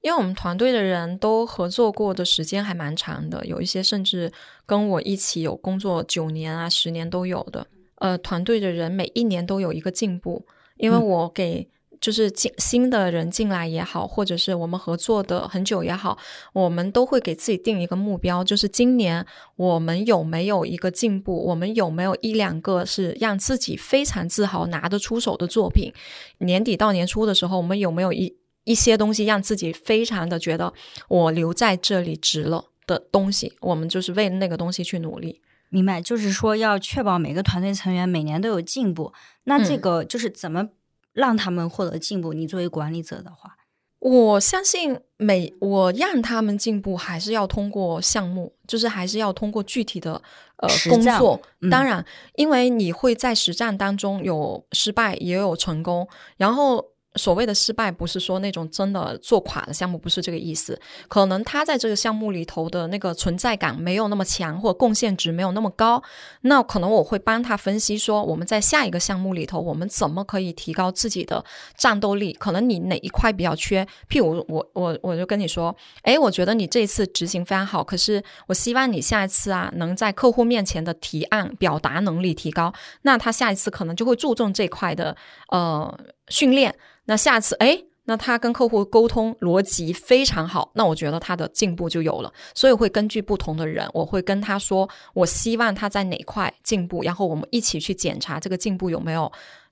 [0.00, 4.32] 因为我们团队的人都合作过的时间还蛮长的，有一些甚至
[4.64, 7.66] 跟我一起有工作九年啊、十年都有的。
[7.96, 11.68] 呃，团队的人每一年都有一个进步，因为我给。
[12.00, 16.16] 就是进新的人进来也好，或者是我们合作的很久也好，
[16.54, 19.24] 我们都会给自己定一个目标，就是今年
[19.56, 25.92] 我们有没有一个进步，我们有没有一两个是让自己非常自豪拿得出手的作品。
[26.38, 28.34] 年底到年初的时候，我们有没有一
[28.64, 30.72] 一些东西让自己非常的觉得
[31.08, 33.52] 我留在这里值了的东西？
[33.60, 35.42] 我们就是为那个东西去努力。
[35.68, 39.12] 明白，就是说要确保每个团队成员每年都有进步。
[39.44, 40.70] 那这个就是怎么？
[41.12, 42.32] 让他们获得进步。
[42.32, 43.56] 你作为管理者的话，
[43.98, 50.20] 我相信每我让他们进步，还是要通过项目，就是还是要通过具体的
[50.56, 51.40] 呃工作。
[51.70, 52.04] 当然，
[52.36, 56.84] 因为你会在实战当中有失败，也有成功，然后。
[57.16, 60.80] 所谓的失败，不是说那种真的做垮的项目，不是这个意思。
[61.08, 66.00] 可能他在这个项目里头的那个存在感没有那么强，或贡献值没有那么高。
[66.42, 71.44] 那可能我会帮他分析说，我们在下一个项目里头，我们怎么可以提高自己的
[71.76, 72.32] 战斗力？
[72.32, 73.84] 可能你哪一块比较缺？
[74.08, 82.72] 譬如我我我就跟你说，诶，我觉得你这次执行非常好，可是我希望你下一次啊，能在客户面前的提案表达能力提高。
[83.02, 85.16] 那他下一次可能就会注重这块的
[85.48, 85.92] 呃
[86.30, 86.74] 训练。
[87.04, 92.32] 那下次，哎，那他跟客户沟通逻辑非常好，那我觉得他的进步就有了。
[92.54, 99.30] 所以会根据不同的人，我会跟他说，我希望他在哪块进步，然后我们一起去检查这个进步有没有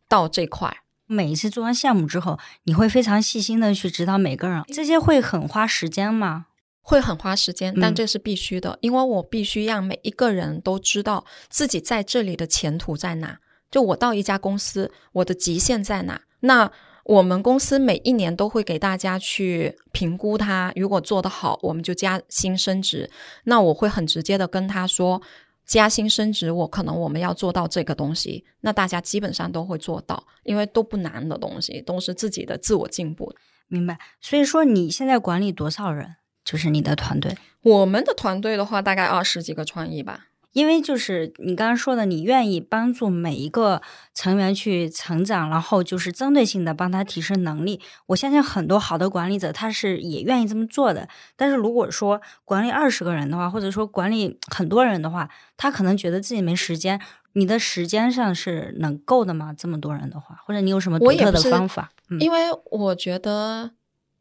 [0.09, 0.77] 到这块。
[1.07, 6.47] 每一次做完项目之后，你会非常细心的去指导每个人，这些会很花时间吗？
[6.83, 13.39] 会很花时间，但这是必须的，因为我必须让每一个人都知道自己在这里的前途在哪。
[13.71, 16.23] 就我到一家公司，我的极限在哪？
[16.41, 16.71] 那。
[17.05, 23.11] 我们公司每一年都会给大家去评估他，如果做得好，我们就加薪升职。
[23.45, 25.23] 那我会很直接的跟他说，
[25.65, 28.45] 加薪升职，我可能我们要做到这个东西。
[28.61, 33.35] 那大家基本上都会做到，因为都不难的东西，都是自己的自我进步。
[33.69, 33.99] 明白。
[34.21, 36.17] 所以说你现在管理多少人？
[36.45, 37.35] 就是你的团队？
[37.63, 40.27] 我们的团队的话，大概二十几个创意吧。
[40.53, 43.83] 因为就是你刚刚说的，你愿意帮助每一个
[44.15, 47.81] 成员去成长，然后就是针对性的帮他提升能力。
[48.07, 51.09] 我相信很多好的管理者他是也愿意这么做的。
[51.37, 57.01] 但是如果说管理二十个人的话，或者说管理很多人的话，他可能觉得自己没时间。
[57.35, 59.55] 你的时间上是能够的吗？
[59.57, 61.91] 这么多人的话，或者你有什么独特的方法？
[62.19, 63.71] 因为我觉得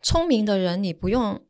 [0.01, 1.41] 聪明的人，你不用。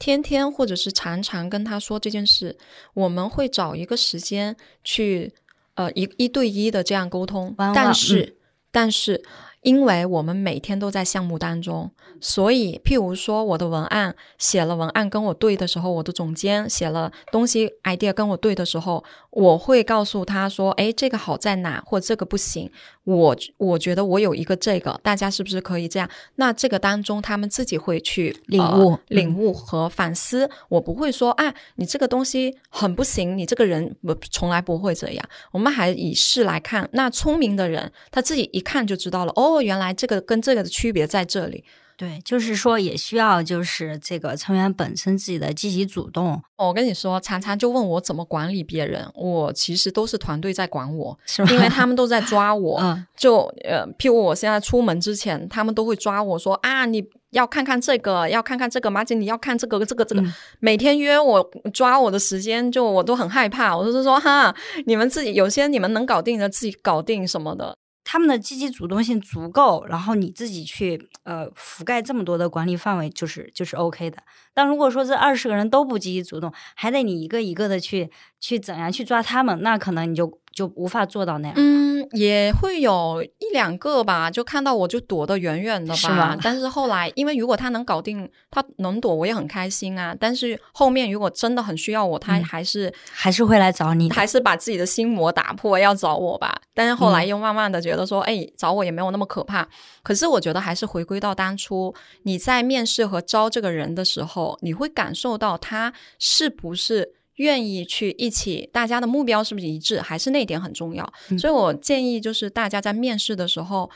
[0.00, 2.58] 天天或者是常常跟他说这件事，
[2.94, 5.32] 我们会找一个时间去，
[5.74, 7.54] 呃，一一对一的这样沟通。
[7.56, 8.36] 但是，
[8.72, 9.22] 但是。
[9.62, 21.82] 因为我们每天都在项目当中，所以譬如说我的文案写了文案跟我对的时候，我的总监写了东西 idea 跟我对的时候，我会告诉他说：“哎，这个好在哪？
[21.84, 22.72] 或这个不行。”
[23.04, 26.08] 我我觉得我有一个这个，大家是不是可以这样？
[26.36, 30.48] 那这个当中他们自己会去领悟、领悟和反思。
[30.68, 35.28] 我不会说啊，你这个东西很不行，你这个人我从来不会这样。
[35.52, 36.88] 我们还以事来看。
[36.92, 39.32] 那聪明的人他自己一看就知道了。
[39.36, 39.50] 哦。
[39.50, 41.64] 哦，原来这个跟这个的区别在这里。
[42.00, 46.42] 对，就是说也需要就是这个成员本身自己的积极主动。
[46.56, 51.42] 我跟你说，常常就问我怎么管理别人，我其实都是团队在管我，是？
[51.52, 52.80] 因为他们都在 抓我。
[52.80, 60.24] 嗯，就呃，譬如我现在出门之前，他们都会抓我说啊，你要看看这个，要看看这个，马姐你要看这个，这个，这个。
[60.58, 63.76] 每天约我抓我的时间，就我都很害怕。
[63.76, 64.54] 我就是说哈，
[64.86, 67.76] 你们自己有些你们能搞定的自己搞定什么的。
[68.04, 74.18] 他们的积极主动性足够，然后你自己去呃覆盖这么多的管理范围，就是就是 OK 的。
[74.52, 78.10] 但如果说这二十个人都不积极主动，还得你一个一个的去
[78.40, 80.40] 去怎样去抓他们，那可能你就。
[80.52, 81.54] 就无法做到那样。
[81.56, 86.36] 嗯，也会有一两个吧，就看到我就躲得远远的吧。
[86.42, 90.16] 但是后来，因为如果他能搞定，他能躲，我也很开心啊。
[90.18, 96.60] 但是后面如果真的很需要我，他还是还是会来找你，还是把自己的心魔打破要找我吧。
[96.74, 99.68] 但是后来又慢慢的觉得说，哎，找我也没有那么可怕。
[100.02, 107.14] 可是我觉得还是回归到当初你在面试和招这个人的时候，你会感受到他是不是。
[107.40, 109.98] 愿意去一起，大家的目标是不是一致？
[110.00, 111.10] 还是那点很重要？
[111.38, 113.90] 所以我建议就是大家在面试的时候，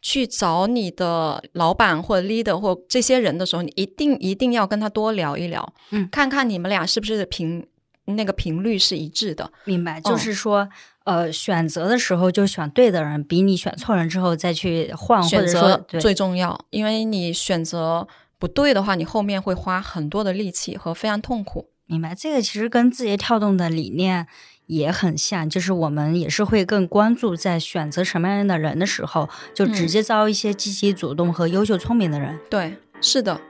[0.00, 7.66] 去找你的老板或者 leader 或这些人的时候，你一定一定要跟他多聊一聊，嗯，看看你们俩是不是频
[8.06, 9.52] 那个频率是一致的。
[9.64, 10.66] 明白，就是说，
[11.04, 16.58] 呃，选择的时候就选对的人，比你选错人之后再去换，选择最重要。
[16.70, 21.68] 因为你选择不对的话，你后面会花很多的力气和非常痛苦。
[21.90, 24.28] 明白，这个其实跟字节跳动的理念
[24.66, 32.38] 也很像，就是我们也是会更关注在选择什么样的人的时候，就直接招一些积极主动和优秀聪明的人。
[32.48, 33.40] 对，是的。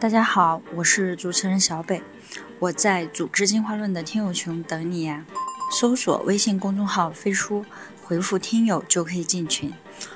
[0.00, 2.02] 大家好，我是主持人小北，
[2.58, 5.24] 我在组织进化论的听友群等你呀。
[5.78, 7.64] 搜索微信公众号“飞书”，
[8.02, 9.72] 回复“听友”就可以进群，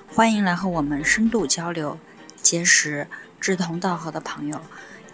[0.09, 1.97] 欢迎来和我们深度交流，
[2.43, 3.07] 结识。
[3.41, 4.61] 志同道合的朋友，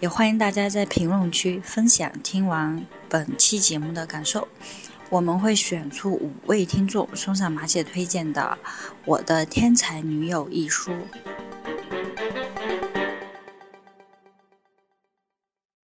[0.01, 4.45] 也欢迎大家在评论区分享听完本期节目的感受。
[5.09, 8.57] 我们会选出五位听众，送上马姐推荐的
[9.05, 10.91] 《我的天才女友》一书。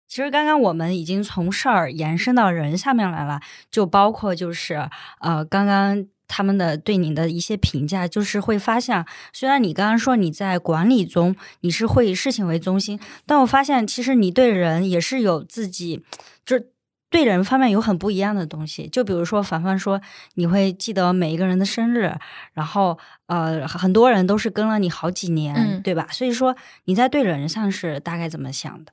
[0.09, 4.89] 其实刚刚我们已经从事儿延伸到人上面来了，就包括就是
[5.21, 6.07] 呃刚刚。
[6.31, 16.05] 他们的对你的一些评价，就是会发现，虽然你刚刚说你在管理中你是会以事情为中心，但我发现其实你对人也是有自己，
[16.47, 16.71] 就是
[17.11, 18.87] 对人方面有很不一样的东西。
[18.87, 20.01] 就比如说凡凡说
[20.35, 22.15] 你会记得每一个人的生日，
[22.53, 26.07] 然后呃很多人都是跟了你好几年，对吧？
[26.13, 28.93] 所以说你在对人上是大概怎么想的？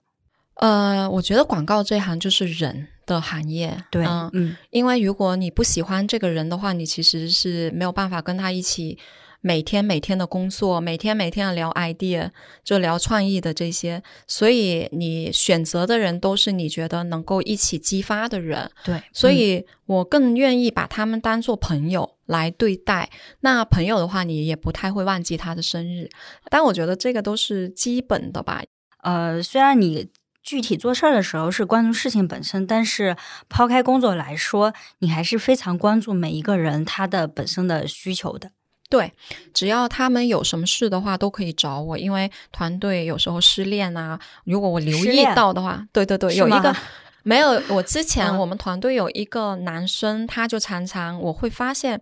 [0.56, 2.88] 呃，我觉得广告这一行就是人。
[3.08, 9.00] 的行业，对，嗯，因为如果你不喜欢这个人的话，你其实是没有办法跟他一起
[9.40, 12.30] 每天每天的工作，每天每天的聊 idea，
[12.64, 14.04] 就聊创意的这些。
[14.28, 19.02] 所以你选择的人都是你觉得能够一起激发的人，对。
[19.14, 23.10] 所以我更愿意把他们当做朋友来对待。
[23.40, 26.10] 那朋友的话，你也不太会忘记他的生日，
[26.52, 28.62] 但我觉得这个都是基本的吧。
[29.02, 30.10] 呃，虽然你。
[30.48, 33.18] 具体做事儿的时候是关注事情本身，但是
[33.50, 38.52] 抛开工作来说，你还是非常关注每一个人他的本身的需求的。
[38.90, 39.12] 对，
[39.54, 46.74] 只要他们有什么事的话，都可以找我，因为团队有时候失恋啊，如果我留意到的话，对对对，有一个
[47.24, 52.02] 没有，我之前我们团队有一个男生，他就常常我会发现。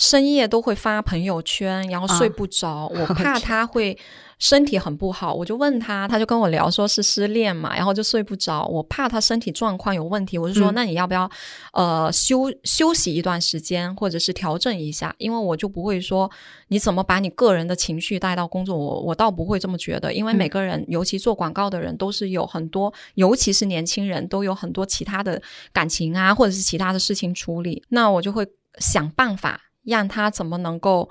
[0.00, 3.96] 深夜都会发朋友圈，然后睡不着， 我怕他会
[4.38, 10.74] 身体很不好，我就问他，他就跟我聊说是失恋嘛，然后就睡不着，我怕他身体状况有问题，我就说、嗯。
[10.74, 11.30] 那你要不要
[11.74, 16.30] 呃休休息一段时间，或者是调整一下，因为我就不会说
[16.68, 20.36] 你怎么把你个人的情绪带到工作，我我倒不会这么觉得，因为嗯。
[20.36, 25.42] 每个人，尤其做广告的人，都是有很多，尤其是年轻人，都有很多其他的
[25.74, 28.46] 感情啊，或者是其他的事情处理，那我就会
[28.78, 31.08] 想办法让他怎么能够。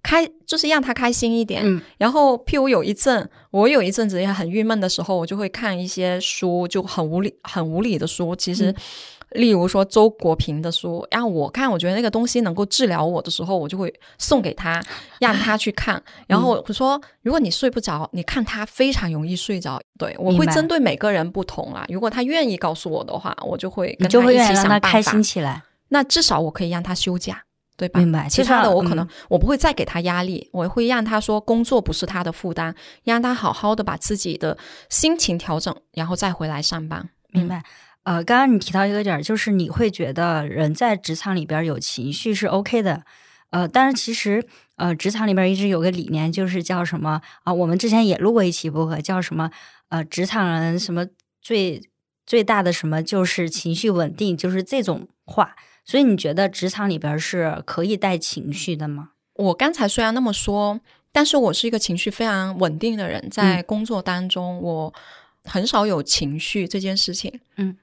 [0.00, 8.34] 开就是让他开心一点，嗯然后譬如有一阵，我有一阵子也很郁闷的时候，我就会看一些书，就很无理、很无理的书。
[8.34, 8.74] 其实，
[9.32, 14.80] 例如说周国平的书，然后我看，我觉得那个东西能够治疗我的时候，我就会送给他，
[15.20, 16.00] 让他去看。
[16.28, 19.78] 然后我说，如果你睡不着，你看他非常容易睡着。
[19.98, 21.84] 对我会针对每个人不同啦。
[21.88, 25.64] 如果他愿意告诉我的话，我就会你就会跟他一起愿意让他想办法开心起来。
[25.88, 27.42] 那至少我可以让他休假，
[27.78, 28.00] 对吧？
[28.00, 32.74] 明白其他的我可能、嗯我不会再给他压力，我会让他说工作不是他的负担，
[33.04, 34.58] 让他好好的把自己的
[34.90, 37.08] 心情调整，然后再回来上班。
[37.30, 37.62] 明白。
[38.02, 43.02] 呃，刚刚你提到一个点儿，就是你会觉得人在职场里边儿有情绪是 OK 的，
[43.50, 44.44] 呃，但是其实
[44.76, 49.50] 呃，职场里边儿一直有个理念，就是叫什么啊、我们之前也录过一期播客，叫什么
[49.90, 51.06] 呃，职场人什么
[51.40, 51.80] 最
[52.26, 55.54] 最大的什么就是情绪稳定，就是这种话。
[55.88, 59.12] 所以你觉得职场里边是可以带情绪的吗？
[59.36, 60.78] 我刚才虽然那么说，
[61.10, 64.92] 但是我是一个情绪非常稳定的人，在工作当中，我
[65.44, 67.40] 很少有情绪这件事情。
[67.56, 67.74] 嗯，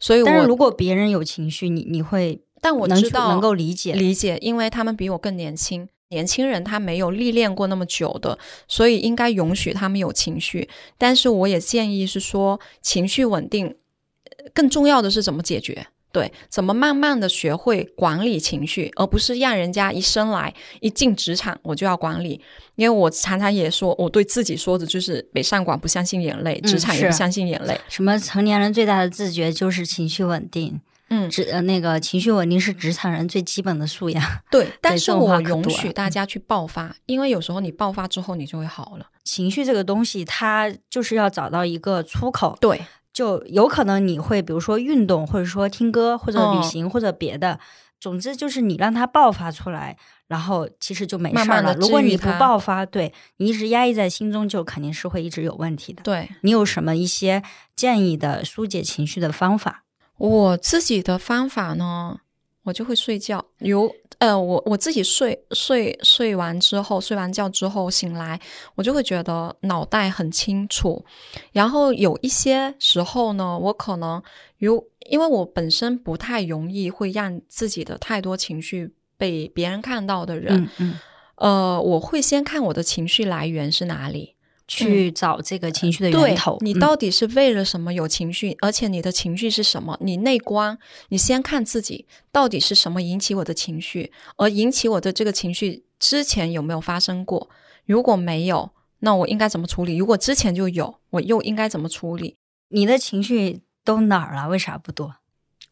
[0.00, 5.86] 所以我但是如果别人有情绪，你你会但我知道能够理解理解，因为他们比我更年轻。
[6.08, 10.68] 年轻人他没有历练过那么久的，所以应该允许他们有情绪。
[10.96, 15.88] 但是我也建议是说，情绪稳定，呃更重要的是怎么解决。
[16.14, 22.40] 对，怎么慢慢的学会管理情绪，而不是让人家一生来一进职场我就要管理。
[22.76, 27.76] 因为我常常也说，我对自己说的就是北上广不相信眼泪，嗯职场也不相信眼泪。
[27.88, 30.80] 什么成年人最大的自觉就是情绪稳定。
[31.10, 34.22] 嗯，职呃那个情绪稳定是职场人最基本的素养。
[34.50, 34.68] 对。
[34.80, 39.06] 但是 我允许大家去爆发，因为有时候你爆发之后，你就会好了。
[39.24, 42.56] 情绪这个东西，它就是要找到一个出口。
[42.60, 42.80] 对，
[43.14, 47.58] 就有可能你会比如说运动，或者说听歌，或者旅嗯行，或者别的。
[48.00, 49.96] 总之就是你让它爆发出来，
[50.26, 51.74] 然后其实就没事了。
[51.76, 56.02] 如果你不爆发，对你一直压抑在心中，就肯定是会一直有问题的。
[56.02, 56.28] 对。
[56.42, 57.42] 你有什么一些
[57.74, 59.84] 建议的疏解情绪的方法？
[60.18, 62.18] 我自己的方法呢，
[62.64, 63.44] 我就会睡觉。
[63.60, 63.88] 有
[64.18, 68.40] 呃，我我自己睡睡睡完之后，睡完觉之后醒来，
[68.74, 71.04] 我就会觉得脑袋很清楚。
[71.52, 74.22] 然后有一些时候呢，我可能
[74.58, 80.98] 有，因为我本身不太容易会让自己的太多情绪被别人看到的人，嗯嗯，
[81.36, 84.33] 呃，我会先看我的情绪来源是哪里。
[84.66, 86.56] 去找这个情绪的源头。
[86.60, 88.56] 嗯你到底是为了什么有情绪？
[88.60, 89.98] 而且你的情绪是什么？
[90.00, 97.48] 你内观，你先看自己到底是什么引起我的情绪，而引起我的这个情绪之前有没有发生过？
[97.86, 99.96] 如果没有，那我应该怎么处理？
[99.96, 102.36] 如果之前就有，我又应该怎么处理？
[102.68, 104.48] 你的情绪都哪儿了？
[104.48, 105.16] 为啥不多？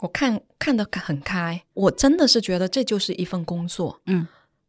[0.00, 4.00] 我看看得很开，我真的是觉得这就是一份工作。
[4.06, 4.26] 嗯，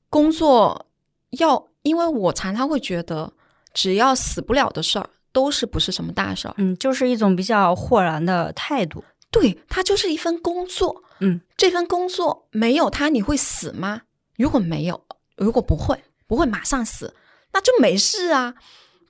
[0.10, 0.86] 工作
[1.32, 3.34] 要，因为我常常会觉得，
[3.74, 6.54] 只要死不了的事儿，都是不是什么大事儿。
[6.58, 9.04] 嗯，就是一种比较豁然的态度。
[9.32, 11.04] 对，它就是一份工作。
[11.20, 14.02] 嗯，这份工作没有它，你会死吗？
[14.38, 15.04] 如果没有，
[15.38, 17.16] 如果不会，不会马上死，
[17.54, 18.54] 那就没事啊。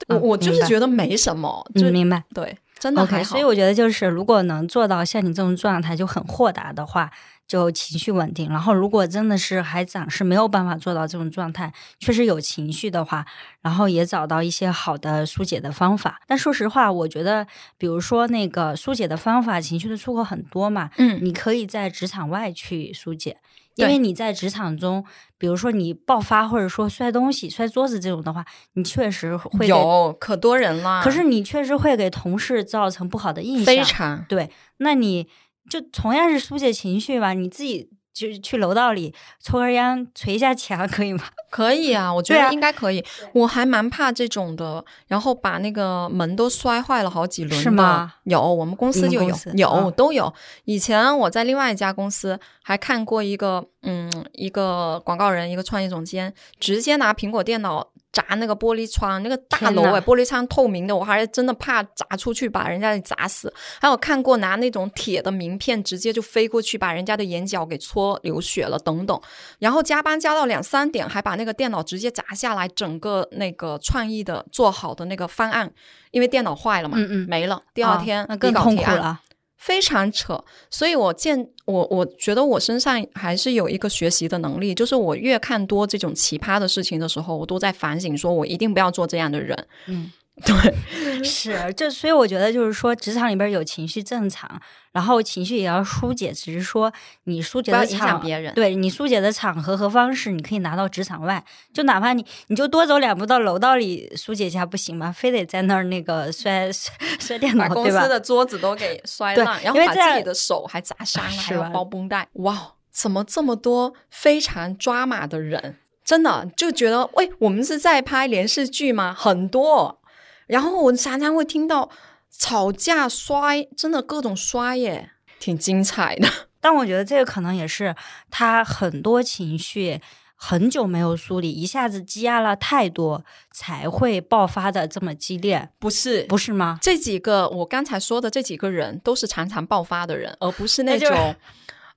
[0.07, 2.23] 我、嗯我就是觉得没什么，就、嗯，明白。
[2.33, 3.29] 对，真的 OK，还好。
[3.31, 7.09] 所以我觉得就是，如果能做到像你这种状态就很豁达的话，
[7.47, 8.49] 就情绪稳定。
[8.49, 13.25] 然后，如果真的是还暂时没有办法做到这种状态，确实有情绪的话，
[13.61, 16.21] 然后也找到一些好的疏解的方法。
[16.27, 17.45] 但说实话，我觉得，
[17.77, 23.37] 比如说那个疏解的方法，情绪的出口很多嘛，嗯，你可以在职场外去疏解，
[23.75, 25.03] 因为你在职场中，
[25.37, 33.65] 比如说你爆发或者说摔东西、摔桌子这种的话，你确实会有可多人了，可是你确实会给同事造成不好的印象。
[33.65, 35.27] 非常对，那你
[35.69, 41.23] 就同样是疏解情绪吧，你自己就去楼道里抽根烟，捶一下墙， 可以吗？
[41.49, 43.03] 可以啊，我觉得应该可以。
[43.33, 47.61] 我还蛮怕这种的，然后把那个门都摔坏了好几轮的。
[47.61, 48.15] 是吗？
[48.23, 50.33] 有，我们公司就有有、啊都有。
[50.65, 63.51] 以前我在另外一家公司还看过一个，嗯，一个广告人，一个创意总监，直接拿苹果电脑砸那个玻璃窗，那个大楼哎，玻璃窗透明的，我还是真的怕砸出去把人家给砸死。
[63.81, 69.19] 还有看过拿那种铁的名片直接就飞过去把人家的眼角给戳流血了等等。
[69.57, 75.71] 然后加班加到两三点，还把那个电脑直接砸下来，整个那个创意的做好的那个方案，
[76.11, 79.19] 因为电脑坏了嘛，嗯嗯没了，第二天、啊那更痛苦了。
[79.63, 89.57] 非常扯，所以我见我我觉得我身上还是有一个学习的能力，就是我越看多这种奇葩的事情的时候，我都在反省，说我一定不要做这样的人。
[89.87, 90.11] 嗯，
[90.43, 94.49] 对，是，就所以我觉得就是说，职场里边有情绪正常，
[94.91, 96.91] 然后情绪也要疏解，只是说
[97.25, 98.51] 你疏解的场响别人。
[98.55, 105.11] 对你疏解的场合和方式，你可以拿到职场外，就哪怕你你就多走两步到楼道里疏解一下，不行吗？
[105.11, 107.85] 非得在那儿那个摔摔摔电脑，把公？
[107.85, 112.27] 司的桌子都给摔烂，然后把自己的手还砸伤了，还要包绷带。
[112.33, 115.77] 哇，怎么这么多非常抓马的人？
[116.03, 119.13] 真的就觉得，喂，我们是在拍连续剧吗？
[119.13, 119.99] 很多。
[120.47, 121.89] 然后我常常会听到
[122.29, 126.27] 吵架摔，真的各种摔耶，挺精彩的。
[126.59, 127.95] 但我觉得这个可能也是
[128.29, 129.99] 他很多情绪
[130.35, 136.77] 很久没有梳理，一下子积压了太多，才会爆发的这么激烈，不是，不是吗？
[136.81, 141.35] 这几个我刚才说的这几个人都是常常爆发的人，而不是那种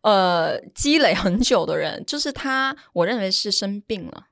[0.03, 2.05] 呃积累很久的人。
[2.07, 4.27] 就是他，我认为是生病了，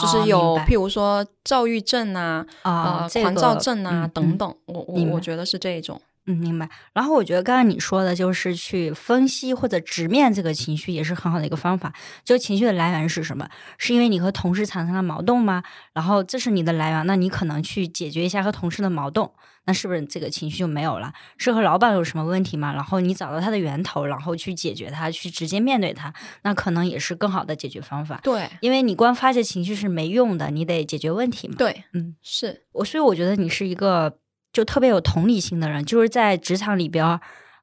[0.00, 4.38] 就是哦有明白譬如说躁郁症啊、啊，呃这个狂躁症啊、嗯等。
[4.38, 4.54] 等。
[4.66, 6.00] 我我我觉得是这一种。
[6.26, 6.68] 嗯，明白。
[6.92, 11.92] 然后我觉得刚才你说的，就是去分析或者直面这个情绪，也是很好的一个方法。
[12.24, 13.48] 就情绪的来源是什么？
[13.76, 15.64] 是因为你和同事产生了矛盾吗？
[15.92, 19.28] 然后这是你的来源，那你可能去解决一下和同事的矛盾，
[19.64, 21.12] 那是不是这个情绪就没有了？
[21.36, 22.72] 是和老板有什么问题吗？
[22.72, 28.20] 然后你找到他的源头，然后去解决它，去直接面对它，那可能也是更好的解决方法。
[28.22, 31.54] 对因为你光发泄情绪是没用的，你得解决问题嘛。
[31.56, 34.18] 对，嗯，是我所以我觉得你是一个
[34.52, 37.20] 就特别有同理心的人，就是在职场里边儿，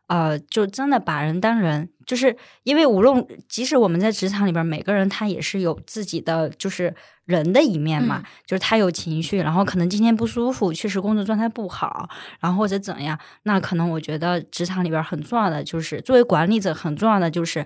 [0.09, 6.93] 呃，就真的把人当人，就是因为无论即使我们在职场里边，每个人他也是有自己的就是
[7.25, 17.65] 人的一面嘛，嗯就是他有情绪，然后可能今天不舒服，确实工作状态不好，然后或者怎样，那可能我觉得职场里边很重要的就是作为管理者很重要的就是。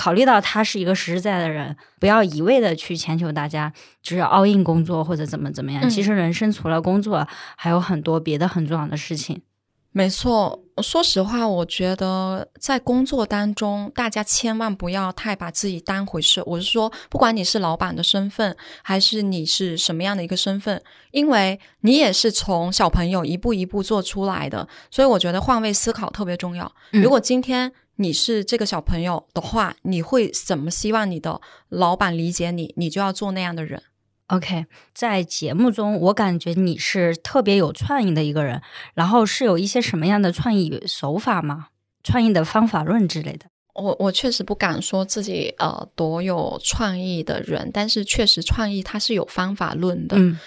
[0.00, 5.82] 考虑到他是一个实实在在的人，不要一味的去强求大家就是 all in 工作或者怎么怎么样。
[5.82, 7.26] 嗯其实人生除了工作，
[7.56, 9.42] 还有很多别的很重要的事情。
[9.90, 10.62] 没错。
[10.82, 16.42] 说实话，我觉得在工作当中，大家千万不要太把自己当回事。
[16.46, 26.70] 我是说，不管你是老板的身份，还是你是什么样的一个身份，因为你也是从小朋友一步一步做出来的，所以我觉得换位思考特别重要。
[26.92, 32.72] 嗯如果今天你是这个小朋友的话，你会怎么希望你的老板理解你？
[32.76, 33.82] 你就要做那样的人。
[34.28, 38.60] OK，在节目中，我感觉你是特别有创意的一个人，
[38.94, 41.68] 然后是有一些什么样的创意手法吗？
[42.02, 43.46] 创意的方法论之类的。
[43.74, 50.16] 我我确实不敢说自己呃多有创意的人，但是确实创意它是有方法论的。
[50.18, 50.38] 嗯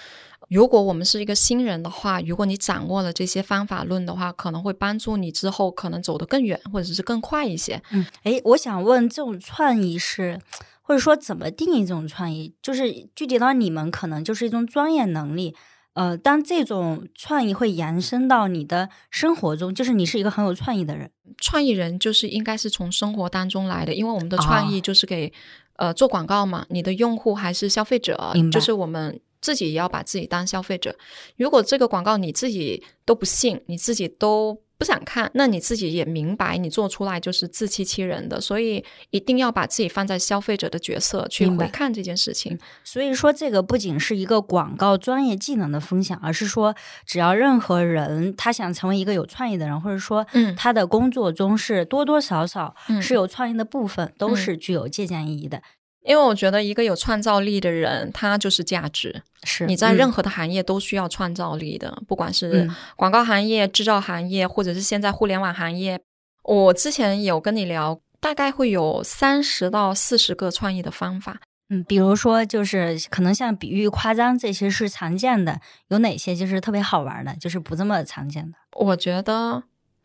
[0.48, 7.80] 如果我们是一个新人的话，如果你掌握了这些方法论的话，可能会帮助你之后可能走得更远，或者是更快一些。
[7.90, 10.38] 嗯，诶，我想问，这种创意是，
[10.82, 12.54] 或者说怎么定义这种创意？
[12.60, 15.54] 就是具体到你们，可能就是一种专业能力。
[15.94, 21.10] 呃，当这种创意会延伸到你的生活中，就是你是一个很有创意的人。
[21.36, 25.30] 创意人就是应该是从生活当中来的，因为我们的创意就是给、
[25.76, 30.96] 呃做广告嘛，你的用户还是消费者就是我们自己也要把自己当消费者。
[31.36, 42.58] 如果这个广告你自己都不信，你自己都不想看，那你自己也明白你做出来就是自欺欺人的，所以一定要把自己放在消费者的角色去回看这件事情。
[42.82, 46.74] 所以说，这个不仅是一个广告专业技能的分享，而是说，
[47.06, 55.62] 只要任何人他想成为一个有创意的人，或者说嗯他的工作中是多多少少嗯是有创意的部分，都嗯是具有借鉴意义的。
[56.04, 59.22] 因为我觉得一个有创造力的人，他就是价值。
[59.44, 65.98] 是你在任何何的行业都需要创造力的，不管是嗯广告行业、制造行业，或者是现在互联网行业。
[66.44, 71.40] 我之前有跟你聊，大概会有三十到四十个创意的方法。
[71.70, 78.58] 嗯，比如说就是可能像比喻、夸张这些是常见的，有哪些就是特别好玩的，就是不这么常见的？
[78.76, 79.62] 我觉得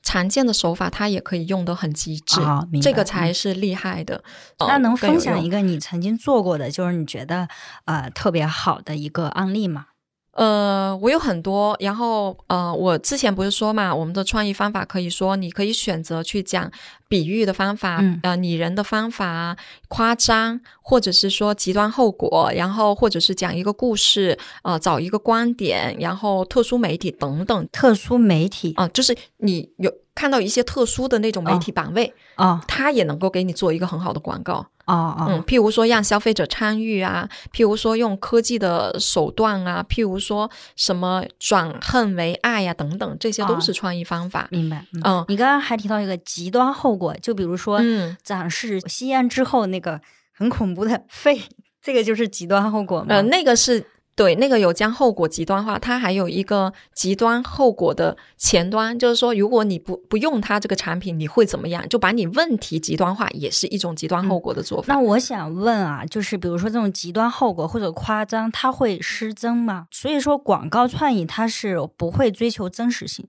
[0.07, 2.39] 常见的手法，它也可以用得很极致，
[2.81, 4.23] 这个才是厉害的。
[4.59, 7.47] 呃那能分享一个你曾经做过的，就是你觉得
[7.83, 9.87] 呃特别好的一个案例吗？
[10.31, 16.71] 呃，我有很多，然后呃，我之前不是说嘛，我们的创意方法可以说，你可以选择去讲
[17.07, 18.19] 比喻的方法，嗯。
[18.23, 19.55] 呃，拟人的方法，
[19.87, 28.73] 夸张，或者是说极端后果，然后或者是讲一个故事，呃，找一个观点，然后特殊媒体等等，特殊媒体。
[28.75, 32.59] 啊、就是你有看到一些特殊的那种媒体版位，哦。
[32.67, 34.65] 它也能够给你做一个很好的广告。
[34.87, 44.47] 哦哦，嗯，譬如说让消费者参与啊，譬如说用科技的手段啊，譬如说什么转恨为爱呀、等等，这些都啊是创意方法。
[44.49, 44.85] 明白。
[44.93, 45.25] 嗯，嗯。
[45.27, 50.01] 你刚刚还提到一个极端后果，就比如说嗯，展示吸烟之后那个
[50.33, 51.41] 很恐怖的肺，
[51.81, 53.05] 这个就是极端后果吗？
[53.09, 53.85] 呃，那个是
[54.15, 61.87] 对，那个有将后果极端化，它还有一个极端后果的前端，就是说，如果你不不用它这个产品，你会怎么样？
[61.87, 64.91] 就把你问题极端化，也是一种极端后果的做法。
[64.91, 69.85] 那我想问啊，就是比如说这种极端后果或者夸张，它会失真吗？
[69.91, 73.27] 所以说广告创意它是不会追求真实性，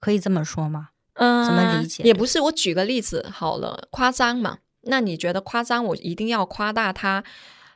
[0.00, 0.88] 可以这么说吗？
[1.14, 4.58] 嗯，怎么理解也不是，我举个例子好了，夸张嘛。
[4.84, 7.22] 那你觉得夸张，我一定要夸大它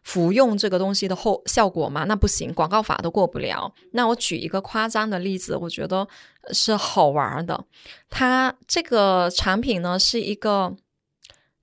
[0.03, 2.05] 服用这个东西的后效果吗？
[2.05, 3.73] 那不行，广告法都过不了。
[3.93, 6.09] 那我举一个夸张的例子，我觉得
[6.53, 7.65] 是好玩的。
[8.09, 10.75] 它这个产品呢是一个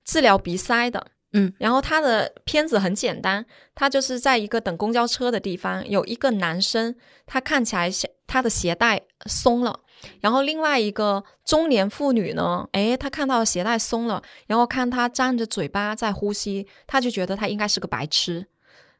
[0.04, 3.44] 治疗鼻塞的，嗯，然后它的片子很简单，
[3.74, 6.94] 它就是在一个等公交车的地方，有一个男生，
[7.26, 9.80] 他看起来像他的鞋带松了。
[10.20, 18.46] 然后另外一个中年妇女呢，诶，她看到鞋带松了，然后看她张着嘴巴在呼吸，她就觉得她应该是个白痴，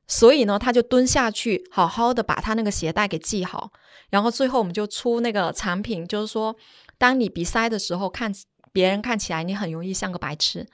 [0.07, 3.71] 所以呢，她就蹲下去，好好的把她那个鞋带给系好。
[4.11, 6.55] 然后最后我们就出那个产品，就是说，
[6.99, 8.33] 当你鼻塞的时候，看
[8.73, 10.65] 别人看起来你很容易像个白痴，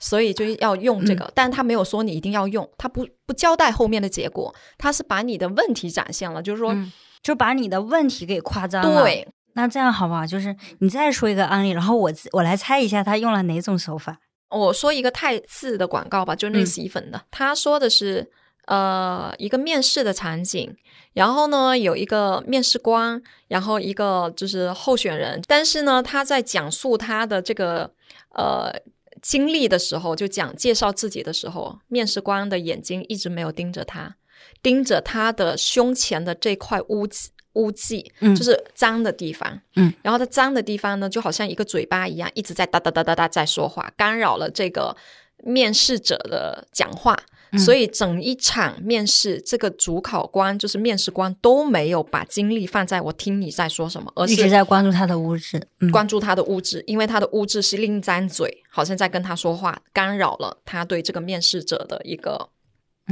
[0.00, 1.30] 所以就要用这个。
[1.34, 9.28] 但他没有说你一定要用，他不不交代后面的结果，他是把你的问题展现了，就是说，嗯就把你的问题给夸张了。，对，
[9.58, 10.24] 那这样好不好？
[10.24, 14.16] 就是你再说一个案例，然后我我来猜一下他用了哪种手法。
[14.50, 17.20] 我说一个泰字的广告吧，就是那嗯洗衣粉的。
[17.28, 18.30] 他说的是
[18.66, 20.72] 呃一个面试的场景，
[21.12, 27.90] 然后呢有一个面试官，然后一个就是候选人，但是呢他在讲述他的这个
[28.36, 28.72] 呃
[29.20, 34.14] 经历的时候，就讲介绍自己的时候，面试官的眼睛一直没有盯着他，
[34.62, 39.60] 盯着他的胸前的这块污渍污迹，嗯就是脏的地方。
[39.76, 44.96] 嗯，然后它脏的地方呢，就好像一个嘴巴一样，一直在哒哒哒哒哒在说话，干扰了这个
[45.44, 47.14] 面试者的讲话。
[47.50, 62.50] 嗯所以整一场面试，这个主考官就是面试官都没有把精力放在我听你在说什么，而一直是在关注他的物质，嗯，关注他的物质，因为他的物质是另一张嘴，好像在跟他说话，干扰了他对这个面试者的一个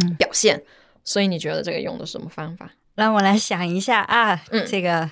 [0.03, 0.62] 嗯表现。
[1.03, 2.70] 所以你觉得这个用的什么方法？
[2.97, 4.66] 让我来想一下啊，嗯。
[4.66, 5.09] 这个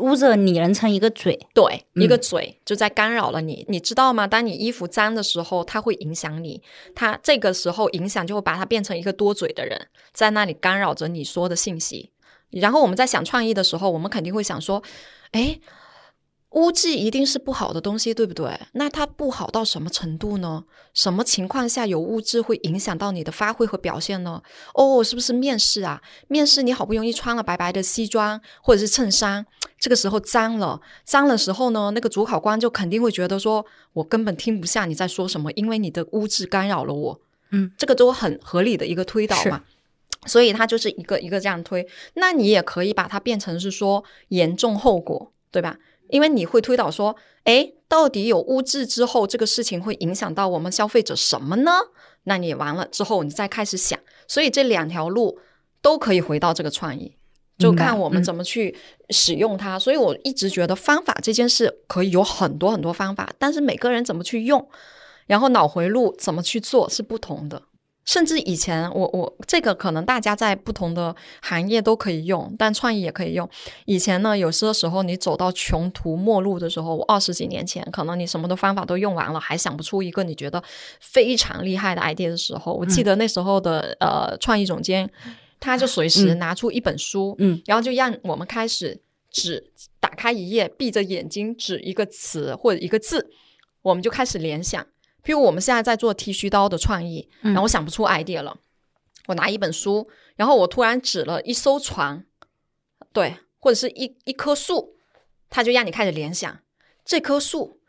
[0.00, 2.02] 捂着拟人成一个嘴，对，嗯。
[2.02, 4.26] 一个嘴就在干扰了你，你知道吗？
[4.26, 6.62] 当你衣服脏的时候，它会影响你，
[6.94, 12.10] 它这个时候影响就会把它变成一个多嘴的人，在那里干扰着你说的信息。
[12.50, 14.82] 然后我们在想创意的时候，我们肯定会想说，
[15.32, 15.60] 诶，
[16.52, 18.58] 污渍一定是不好的东西，对不对？
[18.72, 20.64] 那它不好到什么程度呢？
[20.92, 24.42] 什么情况下有污渍会影响到你的发挥和表现呢？
[24.74, 26.02] 哦，是不是面试啊？
[26.28, 29.46] 面试你好不容易穿了白白的西装或者是衬衫，
[29.78, 37.20] 这个时候脏了，脏了时候呢，那个主考官就肯定会觉得说，我根本听不下你在说什么，因为你的污渍干扰了我。
[37.50, 39.62] 嗯，这个都很合理的一个推导嘛。
[40.26, 41.84] 所以它就是一个一个这样推，
[42.14, 45.76] 那你也可以把它变成是说严重后果，对吧？
[46.12, 51.72] 因为你会推导说，诶，到底有污渍之后，这个事情会影响到我们消费者什么呢？
[52.24, 53.98] 那你完了之后，你再开始想，
[54.28, 55.38] 所以这两条路
[55.80, 57.16] 都可以回到这个创意，
[57.58, 58.76] 就看我们嗯怎么去
[59.08, 59.78] 使用它。
[59.78, 64.68] 所以我一直觉得方法这件事可以有很多很多方法，但是每个人怎么去用，
[65.26, 67.62] 然后脑回路怎么去做是不同的。
[68.04, 73.48] 甚至以前我我这个可能大家在不同的行业都可以用，但创意也可以用。
[73.84, 80.62] 以前呢，有些时候你走到穷途末路的时候，我二十几年前，可能你什么的方法都用完了，还想不出一个你觉得
[81.00, 85.08] 非常厉害的 idea 的时候，我记得那时候的、呃创意总监，
[85.60, 89.00] 他就随时嗯拿出一本书，嗯，然后就让我们开始
[89.30, 93.30] 指打开一页，闭着眼睛指一个词或者一个字，
[93.82, 94.84] 我们就开始联想。
[95.24, 98.56] 譬如我们现在在做剃须刀的创意，嗯然后我想不出 idea 了，
[99.26, 102.24] 我拿一本书，然后我突然指了一艘船，
[103.12, 104.96] 对，或者是一一棵树，
[105.48, 106.58] 它就让你开始联想
[107.04, 107.80] 这棵树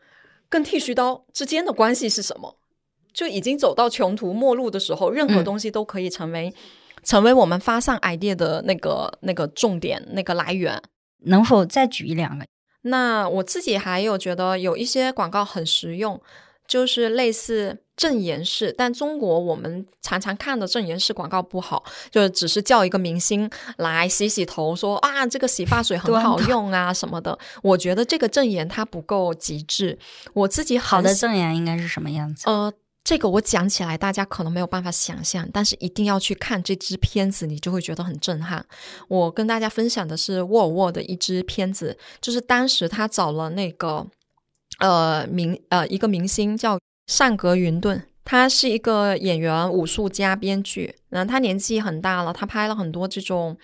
[0.48, 2.58] 跟剃须刀之间的关系是什么。
[3.12, 6.52] 就已经走到穷途末路的时候，任何嗯东西都可以成为、
[7.04, 10.82] 成为我们发散 idea 的那个那个重点那个来源。
[11.26, 12.44] 能否再举一两个？
[12.82, 16.20] 那我自己还有觉得有一些广告很实用，
[16.66, 27.38] 就是类似证言式，但中国我们常常看的证言式广告不好，就只是叫一个明星来洗洗头，说啊这个洗发水很好用啊什么的。
[27.62, 29.98] 我觉得这个证言它不够极致。
[30.32, 32.44] 我自己好的证言应该是什么样子？
[32.46, 32.72] 呃。
[33.06, 38.64] 这个我讲起来，大家可能没有办法想象，但是一定要去看这支片子，你就会觉得很震撼。
[39.08, 44.06] 我跟大家分享的是沃尔沃的一支片子，就是当时他找了那个
[44.78, 53.56] 呃明呃一个明星叫善格云顿，他是一个演员、武术家、编剧，那他年纪很大了，他拍了很多这种。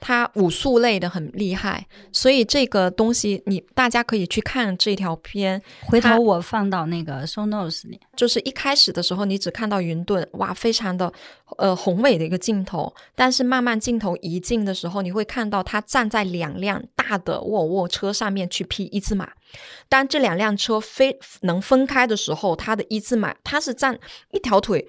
[0.00, 5.60] 他武术类的很厉害，所以这个东西你大家可以去看这条片。
[5.82, 7.98] 回头我放到那个 show notes 里。
[8.16, 11.12] 就是一开始的时候，你只看到云顿，哇，非常的
[11.56, 12.94] 呃宏伟的一个镜头。
[13.14, 19.30] 但是慢慢镜头移近的时候，你会看到他站在两辆大的沃尔沃车上面去劈一字马。
[19.88, 23.98] 当这两辆车非能分开的时候，他的一字马他是站
[24.32, 24.86] 一条腿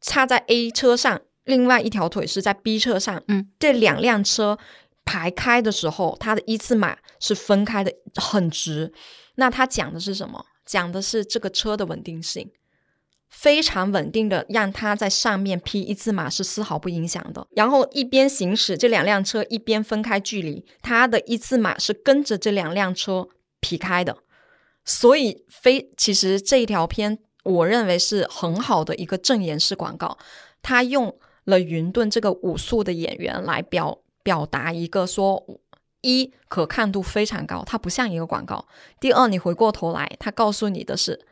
[0.00, 1.20] 插在 A 车上。
[1.50, 4.56] 另外一条腿是在 B 车上，嗯，这两辆车
[5.04, 8.92] 排开的时候，它的一字马是分开的，很直。
[9.34, 10.46] 那它讲的是什么？
[10.64, 12.48] 讲的是这个车的稳定性，
[13.28, 17.44] 非常稳定的，让它在上面劈一字马是丝毫不影响的。
[17.56, 23.26] 然后一边行驶，这两辆车一边分开距离，它的一字马是跟着这两辆车
[23.60, 24.16] 劈开的。
[24.84, 30.16] 所以，非其实这一条片，我认为是很好的一个正言式广告，
[30.62, 31.18] 它用。
[31.44, 35.42] 了云顿这个武术的演员来表表达一个说，
[36.02, 38.66] 一可看度非常高，它不像一个广告。
[39.00, 41.26] 第二，你回过头来，他告诉你的是，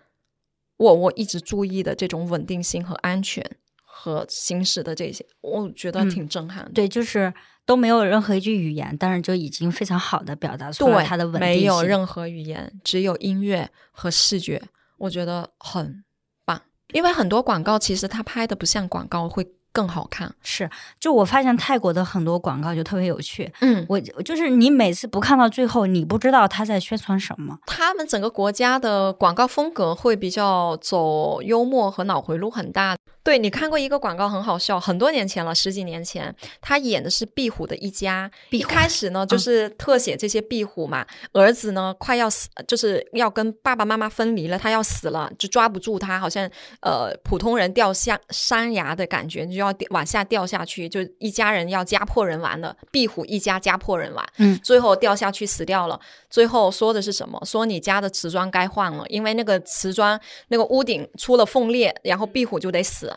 [0.76, 3.44] 我我一直注意的这种稳定性和安全
[3.84, 6.70] 和行驶的这些，我觉得挺震撼。
[6.72, 7.32] 对，就是
[7.64, 11.60] 都没有任何一句语言，但是就已经非常好的表达出了它的稳定性。
[11.60, 14.62] 没有任何语言，只有音乐和视觉，
[14.98, 16.04] 我觉得很
[16.44, 16.60] 棒。
[16.92, 19.46] 因为很多广告其实它拍的不像广告会。
[19.72, 23.52] 更好看是，就我发现泰国的很多广告就特别有趣。
[23.60, 27.58] 嗯，我就是你每次不看到最后，你不知道他在宣传什么。
[27.66, 32.96] 他们整个国家的广告风格会比较走幽默和脑回路很大。
[33.28, 38.30] 对你看过一个广告很好笑，很多年前了，十几年前，他演的是壁虎的一家。
[38.48, 46.50] 一开始呢，就是特写这些壁虎嘛，儿子呢快要死，就是要跟爸爸妈妈分离了，他要死了，就抓不住他，好像
[46.80, 56.00] 呃普通人掉下山崖的感觉，就要往下掉下去，就一家人要家破人亡了，壁虎一家家破人亡，嗯，最后掉下去死掉了。
[56.30, 57.38] 最后说的是什么？
[57.44, 60.18] 说你家的瓷砖该换了，因为那个瓷砖
[60.48, 63.14] 那个屋顶出了缝裂，然后壁虎就得死。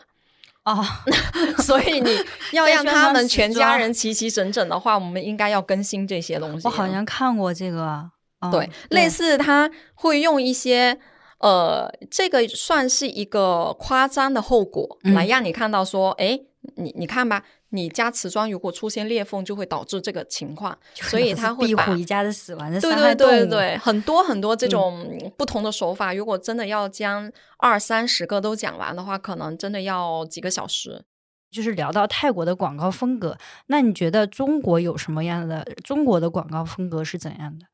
[0.64, 0.84] 哦，
[1.62, 2.10] 所以你
[2.52, 6.66] 要让他们全家人齐齐整整的话，我们应该要更新这些东西。
[6.66, 8.10] 我好像看过这个，
[8.50, 10.98] 对，类似他会用一些
[11.38, 16.38] 呃，这个算是一个夸张的后果来让你看到说，哎，
[16.76, 17.42] 你你看吧。
[17.74, 31.04] 你家瓷砖如果出现裂缝，就会导致这个情况， 所以他会把壁虎一家的死亡的对对对对，很多很多这种不同的手法，如果真的要将二三十个都讲完的话，可能真的要几个小时。
[31.50, 35.66] 就是聊到泰国的广告风格，那你觉得中国有什么样的？
[35.82, 37.66] 中国的广告风格是怎样的？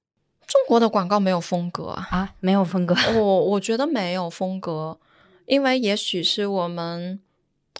[0.47, 2.95] 中国的广告没有风格啊，没有风格。
[3.15, 4.99] 我我觉得没有风格，
[5.47, 7.21] 因为也许是我们。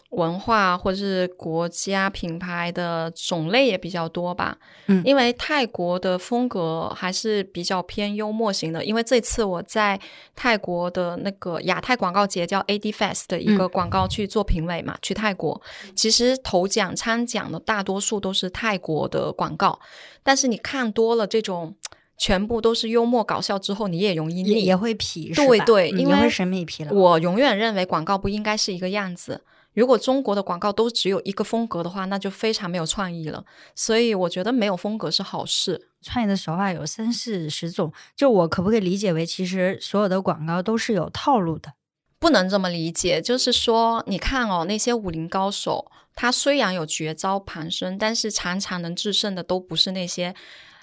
[0.09, 8.83] 文化或者是国家品牌的种类也比较多吧，嗯，因为泰国的风格还是比较偏幽默型的。
[8.83, 9.99] 因为这次我在
[10.35, 15.61] 泰国的那个亚太广告节叫 AD Fest 的一个广告去做评委嘛，去泰国，
[15.95, 19.79] 其实头奖参奖的大多数都是泰国的广告，
[20.23, 21.75] 但是你看多了这种
[22.17, 26.91] 全部都是幽默搞笑之后，你也容易腻也会疲，对对，因为审美疲劳。
[26.91, 29.41] 我永远认为广告不应该是一个样子。
[29.79, 33.45] 如果中国的广告都只有一个风格的话，那就非常没有创意了。
[33.73, 35.87] 所以我觉得没有风格是好事。
[36.01, 41.71] 创业的手法有三四十种，就我可不可以理解为，其实所有的广告都是有套路的？
[42.19, 50.35] 不能这么理解，就是说，你看哦，那些武林高手，他虽然有绝招旁身，但是常常能制胜的都不是那些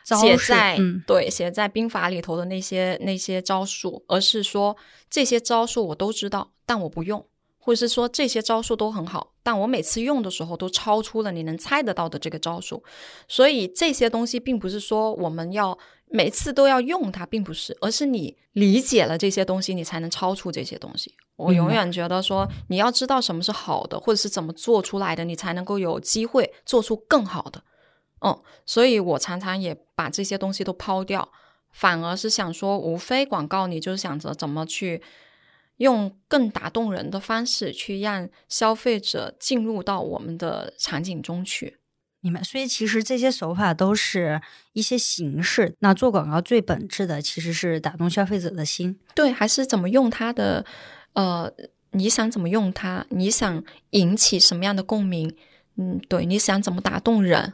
[0.05, 4.75] 写在对写在兵法里头的那些那些招数，而是说
[5.11, 7.27] 这些招数我都知道，但我不用。
[7.67, 12.81] 或者是说这些招数都很好，但我每次用的时候都超出了你能猜得到的这个招数，
[13.27, 15.77] 所以这些东西并不是说我们要
[16.09, 21.13] 每次都要用它，并不是，而是你理解了这些东西，你才能超出这些东西。
[21.35, 27.65] 我永远觉得说你要知道什么是好的，或者是怎么做出来的，你才能够有机会做出更好的。
[28.21, 31.29] 嗯，所以我常常也把这些东西都抛掉。
[31.73, 35.03] 反而是想说，无非广告，你就想着怎么去
[35.77, 41.79] 用更打动人的方式，去让消费者进入到我们的场景中去。
[42.21, 44.41] 你们，所以其实这些手法都是
[44.73, 45.77] 一些形式。
[45.79, 48.99] 那做广告最本质的其实是打动消费者的心。
[49.15, 50.65] 对，还是怎么用它的？
[51.13, 51.53] 呃，
[51.93, 53.07] 你想怎么用它？
[53.11, 55.37] 你想引起什么样的共鸣？
[55.77, 57.53] 嗯，对，你想怎么打动人？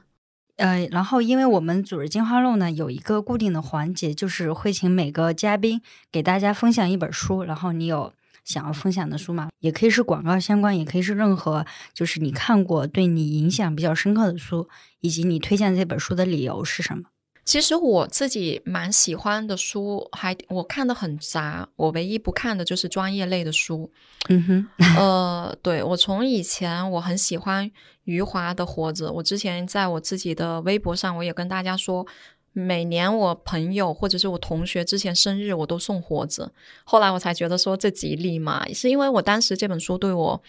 [0.62, 8.12] 呃，然后因为我们组织进化论呢，有一个固定的环节，就是会请每个嘉宾给大家分享一本书，然后你有。
[8.44, 17.04] 想要分享的书吗，也可以是广告相关，也可以是任何就是你看过对你影响比较深刻的书，以及你推荐这本书的理由是什么？
[17.44, 23.90] 其实我自己蛮喜欢的书，还我看的很杂，我唯一不看的就是专业类的书。
[24.28, 24.66] 嗯哼，
[24.96, 27.70] 呃，对我从以前我很喜欢
[28.04, 32.06] 余华的《活着》，我之前在我自己的微博上我也跟大家说。
[32.54, 36.52] 每年我朋友或者是我同学之前生日，我都送活着。
[36.84, 40.42] 后来我才觉得说这吉利嘛，是因为我当时这本书对我，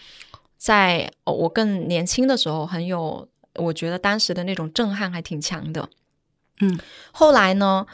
[0.58, 5.88] 在我更年轻的时候很有，我觉得当时的那种震撼还挺强的。
[6.60, 6.78] 嗯，
[7.12, 7.86] 后来呢，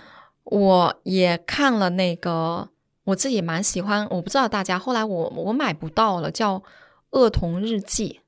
[0.45, 2.69] 我也看了那个，
[3.05, 6.59] 我自己蛮喜欢，我不知道大家后来我我买不到了，叫
[7.11, 8.21] 《恶童日记》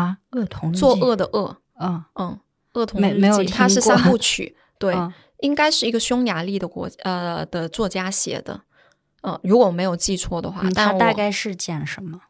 [0.00, 2.04] 啊，恶童作恶的恶，嗯。
[2.14, 2.38] 嗯，
[2.74, 4.94] 恶童日记，它是三部曲， 对。
[5.40, 8.60] 应该是一个匈牙利的国呃的作家写的，
[9.22, 12.20] 嗯，如果我没有记错的话，他大概是讲什么？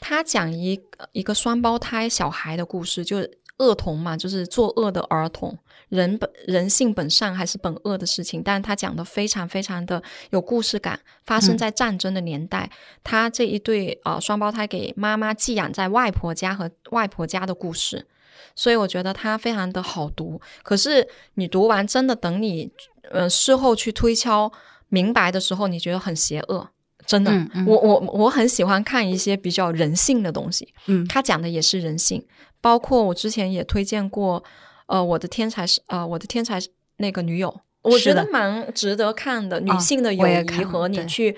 [0.00, 0.80] 他讲一
[1.12, 5.56] 一个双胞胎小孩的故事，就是恶童嘛，就是作恶的儿童，
[5.88, 12.70] 人本人性本善还是本恶的事情，但是他讲的非常非常的有故事感，发生在战争的年代，
[13.04, 18.06] 他这一对啊双胞胎给妈妈寄养在外婆家和外婆家的故事。
[18.54, 22.70] 所以我觉得他非常的好读，可是你读完真的等你，
[23.10, 24.50] 呃，事后去推敲
[24.88, 26.66] 明白的时候，你觉得很邪恶，
[27.06, 27.30] 真的。
[27.66, 32.26] 我我我很喜欢看一些比较人性的东西，嗯，他讲的也是人性，
[32.60, 34.42] 包括我之前也推荐过，
[34.86, 36.60] 呃，我的天才是呃，我的天才
[36.96, 41.36] 那个女友，我觉得蛮值得看的，女性的友谊和你去。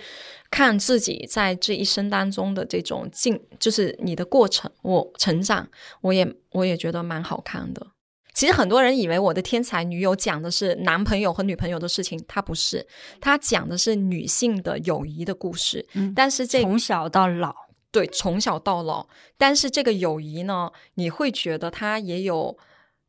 [0.50, 5.68] 看自己在这一生当中的这种进，就是你的过程，我成长，
[6.00, 7.86] 我也我也觉得蛮好看的。
[8.32, 12.86] 其实很多人以为我的天才女友讲的是男朋友和女朋友的事情，她不是，
[13.20, 15.86] 她讲的是女性的友谊的故事。
[15.92, 17.54] 嗯，但是这从小到老，
[17.92, 22.56] 对，从小到老，但是这个友谊呢，你会觉得它也有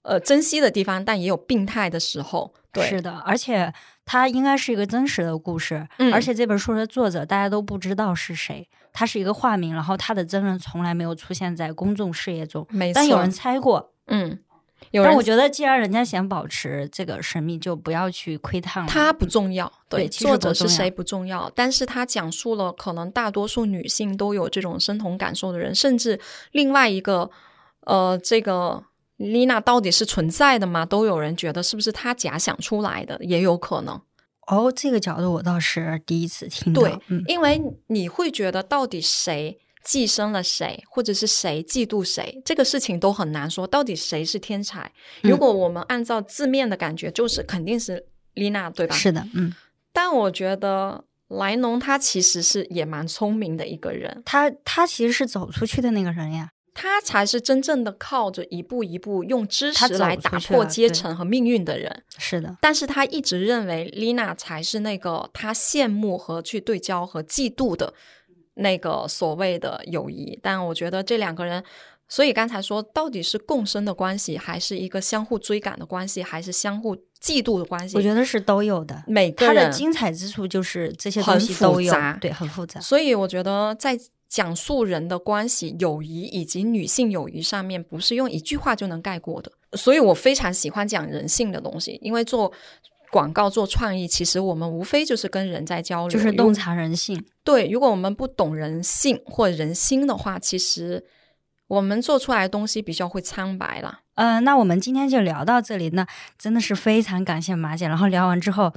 [0.02, 2.54] 呃珍惜的地方，但也有病态的时候。
[2.72, 3.74] 对，是的，而且。
[4.12, 14.40] 它应该是一个真实的故事，而且这本书的作者大家都不知道是谁，他是一个化名，然后他的真人从来没有出现在公众视野中，但有人猜过，嗯，
[14.90, 18.90] 有但我觉得既然人家想保持这个神秘，就不要去窥探了。
[18.90, 26.20] 它不重要，对，作者是谁不重要，但是他讲述了可能大多数女性都有这种深同感受的人，甚至
[26.54, 27.30] 另外一个，
[27.82, 28.86] 呃，这个。
[29.20, 30.86] 丽娜到底是存在的吗？
[30.86, 34.02] 都有人觉得是不是她假想出来的，也有可能。
[34.48, 36.82] 哦，这个角度我倒是第一次听到。
[36.82, 36.98] 对，
[37.28, 43.68] 因为你会觉得到底谁寄生了谁，或者是谁嫉妒谁，这个事情都很难说。
[43.68, 44.92] 到底谁是天才？
[45.22, 48.96] 如果我们按照字面的感觉，就是肯定是丽娜，对吧？
[48.96, 49.54] 是的，嗯。
[49.92, 56.52] 但我觉得莱农他其实是也蛮聪明的一个人，他他其实是走出去的那个人呀。
[56.82, 62.04] 他才是真正的靠着一步一步用知识来打破阶层和命运的人。
[62.18, 67.94] 是的，但是他一直认为丽娜才是那个他羡慕和去对焦和嫉妒的
[68.54, 70.40] 那个所谓的友谊。
[70.42, 71.62] 但我觉得这两个人，
[72.08, 77.98] 所以刚才说到底是共生的关系，还是一个相互追赶的关系，还是相互嫉妒的关系？
[77.98, 79.04] 我觉得是都有的。
[79.06, 82.80] 每个人的精彩之处就是这些东西都有，对，很复杂。
[82.80, 84.00] 所以我觉得在。
[84.30, 89.52] 讲述人的关系、友谊以及女性友谊上面，不是用一句话就能概括的。
[89.74, 92.52] 所以我非常喜欢讲人性的东西，因为做
[93.12, 97.26] 广告、做创意，其实我们无非就是跟人在交流，就是洞察人性。
[97.44, 101.04] 对，如果我们不懂人性或人心的话，其实
[101.68, 104.02] 我们做出来的东西比较会苍白了。
[104.14, 105.90] 嗯，那我们今天就聊到这里。
[105.90, 106.06] 那
[106.38, 107.88] 真的是非常感谢马姐。
[107.88, 108.72] 然后聊完之后，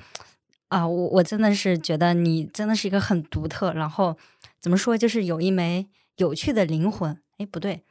[0.68, 4.16] 啊，我我真的是觉得你真的是一个很独特，然后。
[4.62, 4.96] 怎么说？
[4.96, 5.88] 就是有一枚
[6.18, 7.20] 有趣的灵魂。
[7.38, 7.82] 哎，不对，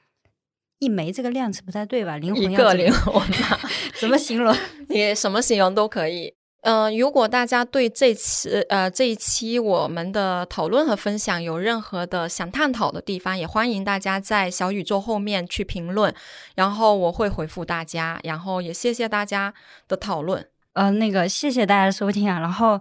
[0.79, 2.15] 一枚这个量词不太对吧？
[2.15, 3.21] 灵魂一个灵魂
[3.99, 4.55] 怎么形容？
[4.87, 6.33] 你什么形容都可以。
[6.61, 16.13] 嗯，如果大家对这次呃这一期我们的讨论和分享有任何的想探讨的地方，也欢迎大家在小宇宙后面去评论，
[16.55, 18.19] 然后我会回复大家。
[18.23, 19.53] 然后也谢谢大家
[19.89, 20.47] 的讨论。
[20.73, 22.39] 呃，那个谢谢大家的收听啊。
[22.39, 22.79] 然后。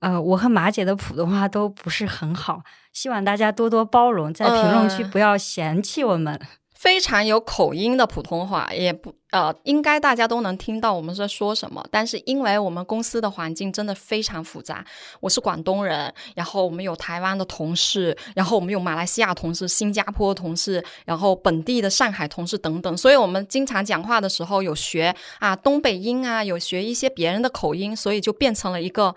[0.00, 6.40] 呃，我和马姐的普通话都不是很好，希望大家多多包容，在评论区嗯不要嫌弃我们。
[6.72, 11.84] 非常有口音的普通话，也不呃，应该大家都能听到我们在说什么。
[11.90, 14.82] 但是因为我们公司的环境真的非常复杂，
[15.20, 29.14] 我是广东人，然后我们有台湾的同事，然后我们有马来西亚同事、新加坡同事，然后本地的上海同事等等，所以我们经常讲话的时候有学啊东北音啊，有学一些别人的口音，所以就变成了一个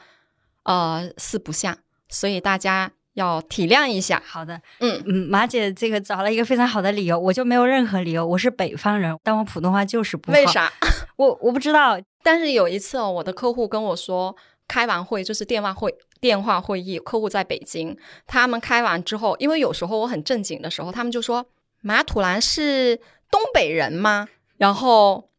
[0.64, 1.78] 呃四不像，
[2.09, 4.22] 所以大家要体谅一下。
[4.26, 10.38] 好的，嗯，嗯，马姐这个找了一个非常好的理由，我就没有任何理由，我是北方人，但我普通话就是不好。
[10.38, 10.45] 为？
[10.47, 10.72] 啥？
[11.16, 14.36] 我我不知道， 但是有一次哦，我的客户跟我说，
[14.68, 15.93] 开完会就是电话会。
[16.20, 21.45] 电话会议，客户在北京，他们开完之后，因为有时候我很正经的时候，他们就说
[21.82, 22.95] 马土兰是
[23.30, 24.30] 东北人吗？
[24.55, 25.30] 然后，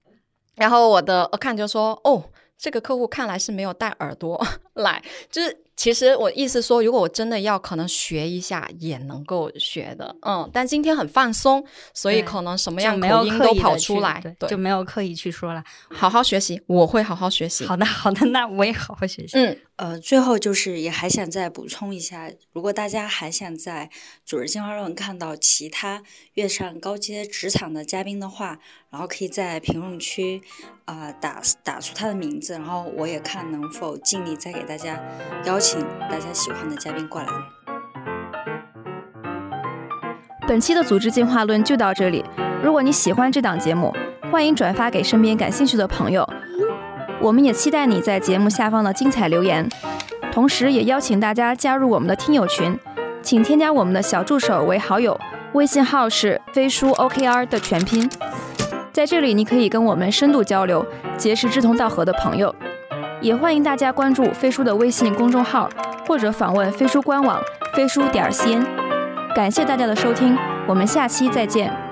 [0.57, 2.23] 然后我的 account 就说，哦，
[2.59, 4.43] 这个客户看来是没有带耳朵
[4.75, 15.63] 来，就是其实我意思说，如果我真的要可能学一下，也能够学的，嗯，但今天很放松，所以可能什么样没有刻口音都跑出来，对，就没有刻意去说了。
[15.91, 17.67] 好好学习，我会好好学习。
[17.67, 19.37] 好的，好的，那我也好好学习。
[19.37, 23.91] 嗯，呃，最后就是也还想再补充一下，如果大家还想在
[24.25, 26.05] 组织进化论看到其他
[26.35, 28.59] 跃上高阶职场的嘉宾的话，
[28.91, 30.43] 然后可以在评论区
[30.85, 35.03] 啊、打打出他的名字，然后我也看能否尽力再给大家
[35.45, 37.27] 邀请大家喜欢的嘉宾过来。
[40.47, 42.25] 本期的组织进化论就到这里。
[42.63, 43.93] 如果你喜欢这档节目，
[44.31, 46.25] 欢迎转发给身边感兴趣的朋友。
[47.21, 49.69] 我们也期待你在节目下方的精彩留言，
[50.33, 52.79] 同时也邀请大家加入我们的听友群，
[53.23, 55.19] 请添加我们的小助手为好友，
[55.53, 58.09] 微信号是飞书 OKR 的全拼。
[58.93, 60.85] 在这里，你可以跟我们深度交流，
[61.17, 62.55] 结识志同道合的朋友。
[63.21, 65.69] 也欢迎大家关注飞书的微信公众号，
[66.07, 67.41] 或者访问飞书官网
[67.75, 68.65] 飞书点 cn。
[69.35, 70.37] 感谢大家的收听，
[70.69, 71.84] 我们下期再见。